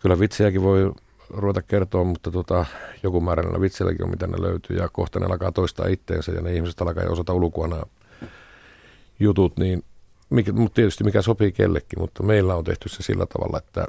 Kyllä 0.00 0.20
vitsejäkin 0.20 0.62
voi 0.62 0.92
ruveta 1.30 1.62
kertoa, 1.62 2.04
mutta 2.04 2.30
tota, 2.30 2.66
joku 3.02 3.20
määrä 3.20 3.60
vitsilläkin 3.60 4.04
on, 4.04 4.10
mitä 4.10 4.26
ne 4.26 4.42
löytyy, 4.42 4.76
ja 4.76 4.88
kohta 4.88 5.20
ne 5.20 5.26
alkaa 5.26 5.52
toistaa 5.52 5.86
itteensä, 5.86 6.32
ja 6.32 6.40
ne 6.40 6.54
ihmiset 6.54 6.80
alkaa 6.80 7.04
jo 7.04 7.12
osata 7.12 7.32
ulkoa 7.32 7.86
jutut, 9.20 9.56
niin 9.56 9.84
mikä, 10.30 10.52
mutta 10.52 10.74
tietysti 10.74 11.04
mikä 11.04 11.22
sopii 11.22 11.52
kellekin, 11.52 11.98
mutta 11.98 12.22
meillä 12.22 12.54
on 12.54 12.64
tehty 12.64 12.88
se 12.88 13.02
sillä 13.02 13.26
tavalla, 13.26 13.58
että 13.58 13.86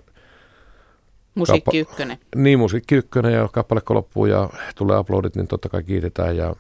Musiikki 1.36 1.80
ykkönen. 1.80 2.18
Niin, 2.36 2.60
musiikki 2.60 2.96
ykkönen 2.96 3.34
ja 3.34 3.50
kappale 3.52 3.82
kun 3.82 3.96
loppuu 3.96 4.26
ja 4.26 4.50
tulee 4.76 5.00
uploadit, 5.00 5.36
niin 5.36 5.48
totta 5.48 5.70
kai 5.70 5.84
kiitetään 5.84 6.38
ja 6.38 6.56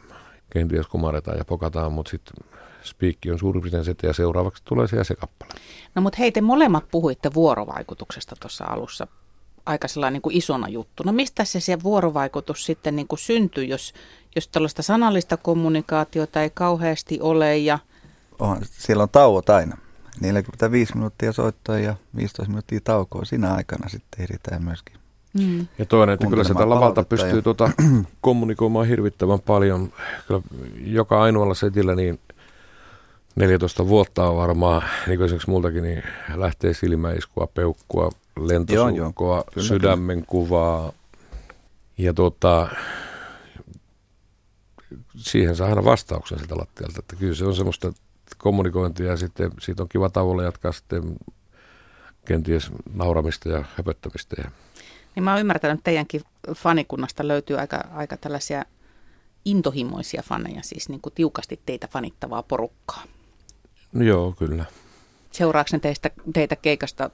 kenties 0.49 0.87
kumaretaan 0.87 1.37
ja 1.37 1.45
pokataan, 1.45 1.91
mutta 1.91 2.09
sitten 2.09 2.45
spiikki 2.83 3.31
on 3.31 3.39
suurin 3.39 3.61
piirtein 3.61 3.85
se, 3.85 3.95
ja 4.03 4.13
seuraavaksi 4.13 4.63
tulee 4.65 4.87
se 4.87 4.97
ja 4.97 5.03
se 5.03 5.15
kappale. 5.15 5.53
No 5.95 6.01
mutta 6.01 6.17
hei, 6.19 6.31
te 6.31 6.41
molemmat 6.41 6.85
puhuitte 6.91 7.33
vuorovaikutuksesta 7.33 8.35
tuossa 8.39 8.65
alussa 8.65 9.07
aika 9.65 9.87
sellainen 9.87 10.13
niin 10.13 10.21
kuin 10.21 10.37
isona 10.37 10.67
juttu. 10.67 11.03
No 11.05 11.11
mistä 11.11 11.45
se, 11.45 11.59
se 11.59 11.83
vuorovaikutus 11.83 12.65
sitten 12.65 12.95
niin 12.95 13.07
kuin 13.07 13.19
syntyy, 13.19 13.63
jos, 13.63 13.93
jos 14.35 14.47
tällaista 14.47 14.81
sanallista 14.81 15.37
kommunikaatiota 15.37 16.41
ei 16.41 16.49
kauheasti 16.49 17.19
ole? 17.21 17.57
Ja... 17.57 17.79
On, 18.39 18.57
siellä 18.71 19.03
on 19.03 19.09
tauot 19.09 19.49
aina. 19.49 19.77
45 20.21 20.95
minuuttia 20.95 21.33
soittoa 21.33 21.79
ja 21.79 21.95
15 22.15 22.51
minuuttia 22.51 22.79
taukoa. 22.83 23.25
Siinä 23.25 23.53
aikana 23.53 23.89
sitten 23.89 24.23
ehditään 24.23 24.63
myöskin 24.63 24.99
Mm. 25.33 25.67
Ja 25.77 25.85
toinen, 25.85 26.13
että 26.13 26.27
kyllä 26.27 26.43
sitä 26.43 26.69
lavalta 26.69 27.03
pystyy 27.03 27.35
ja... 27.35 27.41
tuota, 27.41 27.71
kommunikoimaan 28.21 28.87
hirvittävän 28.87 29.39
paljon. 29.39 29.93
Kyllä 30.27 30.41
joka 30.85 31.21
ainoalla 31.21 31.53
setillä 31.53 31.95
niin 31.95 32.19
14 33.39 33.87
vuotta 33.87 34.29
on 34.29 34.37
varmaan, 34.37 34.81
niin 35.07 35.17
kuin 35.17 35.25
esimerkiksi 35.25 35.49
multakin, 35.49 35.83
niin 35.83 36.03
lähtee 36.35 36.73
silmäiskua, 36.73 37.47
peukkua, 37.53 38.09
lentosukkoa, 38.39 39.43
sydämen 39.59 40.25
kuvaa. 40.25 40.91
Ja 41.97 42.13
tuota, 42.13 42.67
siihen 45.17 45.55
saa 45.55 45.69
aina 45.69 45.85
vastauksen 45.85 46.37
sieltä 46.37 46.57
lattialta. 46.57 46.99
Että 46.99 47.15
kyllä 47.15 47.35
se 47.35 47.45
on 47.45 47.55
semmoista 47.55 47.93
kommunikointia 48.37 49.05
ja 49.05 49.17
sitten 49.17 49.51
siitä 49.59 49.83
on 49.83 49.89
kiva 49.89 50.09
tavalla 50.09 50.43
jatkaa 50.43 50.71
sitten 50.71 51.15
kenties 52.25 52.71
nauramista 52.93 53.49
ja 53.49 53.63
höpöttämistä. 53.75 54.35
Ja 54.43 54.51
niin 55.15 55.23
mä 55.23 55.31
oon 55.31 55.39
ymmärtänyt, 55.39 55.73
että 55.73 55.83
teidänkin 55.83 56.21
fanikunnasta 56.55 57.27
löytyy 57.27 57.59
aika, 57.59 57.83
aika 57.93 58.17
tällaisia 58.17 58.63
intohimoisia 59.45 60.23
faneja, 60.25 60.63
siis 60.63 60.89
niin 60.89 61.01
kuin 61.01 61.13
tiukasti 61.13 61.59
teitä 61.65 61.87
fanittavaa 61.87 62.43
porukkaa. 62.43 63.03
No 63.93 64.03
joo, 64.03 64.33
kyllä. 64.37 64.65
Seuraako 65.31 65.69
ne 65.73 65.79
teistä, 65.79 66.09
teitä 66.33 66.55
keikasta, 66.55 67.09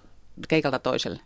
keikalta 0.47 0.79
toiselle? 0.79 1.19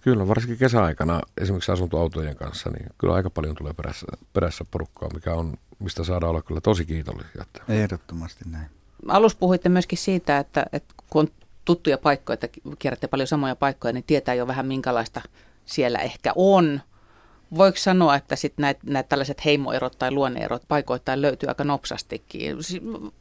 Kyllä, 0.00 0.28
varsinkin 0.28 0.58
kesäaikana 0.58 1.20
esimerkiksi 1.40 1.72
asuntoautojen 1.72 2.36
kanssa, 2.36 2.70
niin 2.70 2.86
kyllä 2.98 3.14
aika 3.14 3.30
paljon 3.30 3.54
tulee 3.54 3.72
perässä, 3.72 4.06
perässä 4.32 4.64
porukkaa, 4.70 5.08
mikä 5.14 5.34
on, 5.34 5.54
mistä 5.78 6.04
saadaan 6.04 6.30
olla 6.30 6.42
kyllä 6.42 6.60
tosi 6.60 6.84
kiitollisia. 6.84 7.44
Ehdottomasti 7.68 8.44
näin. 8.50 8.66
Alussa 9.08 9.38
puhuitte 9.38 9.68
myöskin 9.68 9.98
siitä, 9.98 10.38
että, 10.38 10.66
että 10.72 10.94
kun 11.10 11.20
on 11.20 11.28
tuttuja 11.64 11.98
paikkoja, 11.98 12.34
että 12.34 12.48
kierrätte 12.78 13.08
paljon 13.08 13.26
samoja 13.26 13.56
paikkoja, 13.56 13.92
niin 13.92 14.04
tietää 14.04 14.34
jo 14.34 14.46
vähän 14.46 14.66
minkälaista 14.66 15.20
siellä 15.64 15.98
ehkä 15.98 16.32
on. 16.36 16.80
Voiko 17.56 17.78
sanoa, 17.78 18.16
että 18.16 18.36
sitten 18.36 18.62
näitä 18.62 18.80
näit 18.84 19.08
tällaiset 19.08 19.44
heimoerot 19.44 19.98
tai 19.98 20.10
luonneerot 20.10 20.62
paikoittain 20.68 21.22
löytyy 21.22 21.48
aika 21.48 21.64
nopsastikin? 21.64 22.56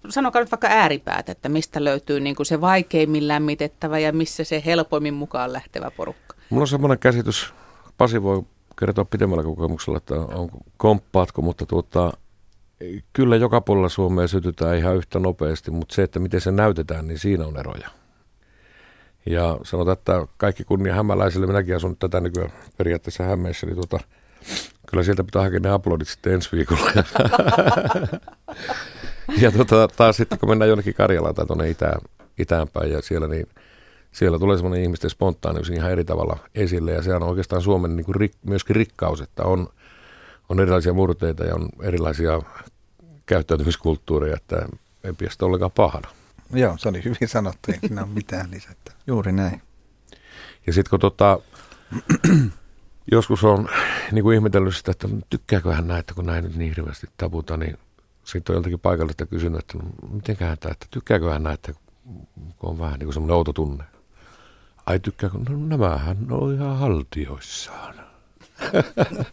Sanokaa 0.10 0.42
nyt 0.42 0.52
vaikka 0.52 0.68
ääripäät, 0.68 1.30
että 1.30 1.50
mistä 1.50 1.84
löytyy 1.84 2.20
niin 2.20 2.36
kuin 2.36 2.46
se 2.46 2.62
vaikeimmin 2.62 3.28
lämmitettävä 3.28 4.00
ja 4.00 4.14
missä 4.14 4.44
se 4.44 4.64
helpoimmin 4.66 5.14
mukaan 5.14 5.54
lähtevä 5.54 5.92
porukka. 5.92 6.36
Mulla 6.50 6.64
on 6.64 6.68
semmoinen 6.68 7.00
käsitys, 7.00 7.54
Pasi 7.98 8.24
voi 8.24 8.44
kertoa 8.80 9.06
pidemmällä 9.06 9.44
kokemuksella, 9.44 9.98
että 9.98 10.16
on 10.16 10.50
komppaatko, 10.78 11.42
mutta 11.42 11.66
tuota, 11.66 12.12
kyllä 13.14 13.36
joka 13.36 13.62
puolella 13.62 13.90
Suomea 13.90 14.28
sytytään 14.28 14.78
ihan 14.78 14.96
yhtä 14.96 15.20
nopeasti, 15.20 15.72
mutta 15.72 15.96
se, 15.96 16.04
että 16.04 16.20
miten 16.20 16.42
se 16.42 16.52
näytetään, 16.52 17.08
niin 17.08 17.20
siinä 17.20 17.46
on 17.46 17.60
eroja. 17.60 17.90
Ja 19.26 19.58
sanotaan, 19.64 19.98
että 19.98 20.28
kaikki 20.38 20.64
kunnia 20.64 20.96
hämäläisille, 20.96 21.48
minäkin 21.48 21.76
asun 21.76 21.98
tätä 21.98 22.20
nykyään 22.20 22.52
periaatteessa 22.78 23.24
hämeissä, 23.24 23.66
niin 23.66 23.76
tuota, 23.76 24.00
kyllä 24.90 25.04
sieltä 25.04 25.24
pitää 25.24 25.42
hakea 25.42 25.60
ne 25.60 25.74
uploadit 25.74 26.08
sitten 26.08 26.34
ensi 26.34 26.50
viikolla. 26.52 26.92
ja 29.42 29.52
tuota, 29.52 29.88
taas 29.88 30.18
sitten 30.18 30.40
kun 30.40 30.50
mennään 30.50 30.70
jonnekin 30.70 30.94
Karjalaan 30.94 31.36
tai 31.36 31.46
tuonne 31.46 31.70
itään, 31.70 32.02
itäänpäin 32.38 32.92
ja 32.92 33.02
siellä, 33.02 33.28
niin 33.28 33.48
siellä 34.12 34.40
tulee 34.40 34.58
semmoinen 34.58 34.84
ihmisten 34.84 35.10
spontaanius 35.10 35.70
ihan 35.70 35.92
eri 35.92 36.06
tavalla 36.06 36.38
esille 36.56 36.92
ja 36.92 37.02
se 37.02 37.16
on 37.16 37.24
oikeastaan 37.24 37.62
Suomen 37.62 37.96
niin 37.96 38.06
kuin 38.06 38.16
rik, 38.16 38.34
myöskin 38.46 38.76
rikkaus, 38.76 39.22
että 39.22 39.44
on, 39.44 39.68
on 40.50 40.60
erilaisia 40.60 40.94
murteita 40.94 41.44
ja 41.44 41.56
on 41.56 41.70
erilaisia 41.82 42.42
käyttäytymiskulttuureja, 43.26 44.36
että 44.36 44.68
ei 45.04 45.14
pidä 45.14 45.30
sitä 45.30 45.46
ollenkaan 45.46 45.72
pahana. 45.72 46.08
Joo, 46.54 46.78
se 46.78 46.90
oli 46.90 47.04
hyvin 47.04 47.28
sanottu, 47.28 47.72
ei 47.72 47.80
siinä 47.80 48.04
ole 48.04 48.10
mitään 48.14 48.52
lisättä. 48.52 48.92
Juuri 49.08 49.32
näin. 49.32 49.62
Ja 50.68 50.74
sitten 50.74 50.90
kun 50.90 51.00
tota, 51.00 51.40
joskus 53.12 53.44
on 53.44 53.70
niin 54.12 54.24
kuin 54.24 54.36
ihmetellyt 54.36 54.76
sitä, 54.76 54.92
että 54.92 55.08
tykkääkö 55.30 55.74
hän 55.74 55.88
näitä, 55.88 56.14
kun 56.14 56.26
näin 56.26 56.44
nyt 56.44 56.56
niin 56.56 56.74
hirveästi 56.76 57.08
taputa, 57.18 57.58
niin 57.58 57.78
sitten 58.24 58.54
on 58.54 58.56
joltakin 58.56 58.80
paikallista 58.80 59.26
kysynyt, 59.26 59.60
että 59.60 59.78
no, 59.78 59.84
mitenköhän 60.12 60.58
tämä, 60.58 60.72
että 60.72 60.86
tykkääkö 60.92 61.32
hän 61.32 61.44
näitä, 61.44 61.74
kun 62.58 62.70
on 62.70 62.80
vähän 62.80 63.00
niin 63.00 63.06
kuin 63.06 63.14
semmoinen 63.14 63.36
outo 63.36 63.54
tunne. 63.54 63.84
Ai 64.86 65.00
tykkääkö? 65.00 65.38
No 65.38 65.58
nämähän 65.58 66.18
on 66.30 66.54
ihan 66.54 66.78
haltioissaan. 66.78 67.96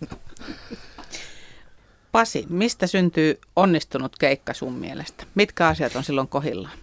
Pasi, 2.12 2.46
mistä 2.48 2.86
syntyy 2.86 3.40
onnistunut 3.56 4.18
keikka 4.18 4.54
sun 4.54 4.72
mielestä? 4.72 5.24
Mitkä 5.34 5.68
asiat 5.68 5.96
on 5.96 6.04
silloin 6.04 6.28
kohillaan? 6.28 6.78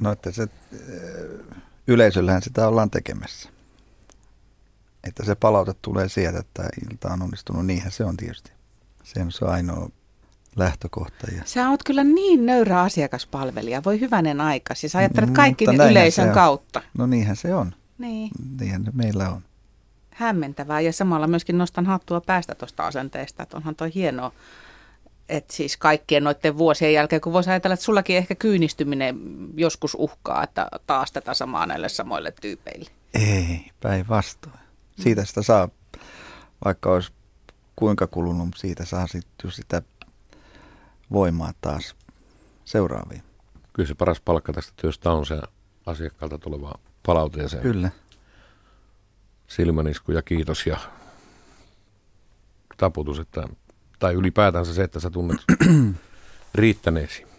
No, 0.00 0.12
että 0.12 0.32
se, 0.32 0.46
yleisöllähän 1.86 2.42
sitä 2.42 2.68
ollaan 2.68 2.90
tekemässä. 2.90 3.48
Että 5.08 5.24
se 5.24 5.34
palaute 5.34 5.74
tulee 5.82 6.08
sieltä, 6.08 6.38
että 6.38 6.68
ilta 6.90 7.12
on 7.12 7.22
onnistunut. 7.22 7.66
Niinhän 7.66 7.92
se 7.92 8.04
on 8.04 8.16
tietysti. 8.16 8.52
Se 9.04 9.20
on 9.20 9.32
se 9.32 9.44
ainoa 9.44 9.90
lähtökohta. 10.56 11.26
Ja... 11.36 11.42
Sä 11.44 11.70
oot 11.70 11.84
kyllä 11.84 12.04
niin 12.04 12.46
nöyrä 12.46 12.80
asiakaspalvelija. 12.80 13.84
Voi 13.84 14.00
hyvänen 14.00 14.40
aika. 14.40 14.74
Siis 14.74 14.96
ajattelet 14.96 15.30
kaikki 15.30 15.66
ne 15.66 15.90
yleisön 15.90 16.32
kautta. 16.32 16.82
No 16.98 17.06
niinhän 17.06 17.36
se 17.36 17.54
on. 17.54 17.74
Niin. 17.98 18.30
Niinhän 18.60 18.84
se 18.84 18.90
meillä 18.94 19.30
on. 19.30 19.42
Hämmentävää 20.10 20.80
ja 20.80 20.92
samalla 20.92 21.26
myöskin 21.26 21.58
nostan 21.58 21.86
hattua 21.86 22.20
päästä 22.20 22.54
tuosta 22.54 22.86
asenteesta, 22.86 23.42
että 23.42 23.56
onhan 23.56 23.74
toi 23.74 23.94
hienoa 23.94 24.32
että 25.28 25.54
siis 25.54 25.76
kaikkien 25.76 26.24
noiden 26.24 26.58
vuosien 26.58 26.92
jälkeen, 26.92 27.20
kun 27.20 27.32
voisi 27.32 27.50
ajatella, 27.50 27.74
että 27.74 27.84
sullakin 27.84 28.16
ehkä 28.16 28.34
kyynistyminen 28.34 29.20
joskus 29.54 29.94
uhkaa, 29.94 30.42
että 30.42 30.68
taas 30.86 31.12
tätä 31.12 31.34
samaa 31.34 31.66
näille 31.66 31.88
samoille 31.88 32.32
tyypeille. 32.40 32.90
Ei, 33.14 33.70
päinvastoin. 33.80 34.65
Siitä 35.00 35.24
sitä 35.24 35.42
saa, 35.42 35.68
vaikka 36.64 36.92
olisi 36.92 37.12
kuinka 37.76 38.06
kulunut, 38.06 38.48
siitä 38.56 38.84
saa 38.84 39.06
sitten 39.06 39.50
sitä 39.50 39.82
voimaa 41.12 41.52
taas 41.60 41.96
seuraaviin. 42.64 43.22
Kyllä 43.72 43.86
se 43.88 43.94
paras 43.94 44.20
palkka 44.20 44.52
tästä 44.52 44.72
työstä 44.76 45.12
on 45.12 45.26
se 45.26 45.40
asiakkaalta 45.86 46.38
tuleva 46.38 46.74
palaute 47.06 47.42
ja 47.42 47.48
se 47.48 47.56
Kyllä. 47.56 47.90
silmänisku 49.46 50.12
ja 50.12 50.22
kiitos 50.22 50.66
ja 50.66 50.78
taputus, 52.76 53.18
että 53.18 53.48
tai 53.98 54.14
ylipäätänsä 54.14 54.74
se, 54.74 54.82
että 54.82 55.00
sä 55.00 55.10
tunnet 55.10 55.40
riittäneesi. 56.54 57.35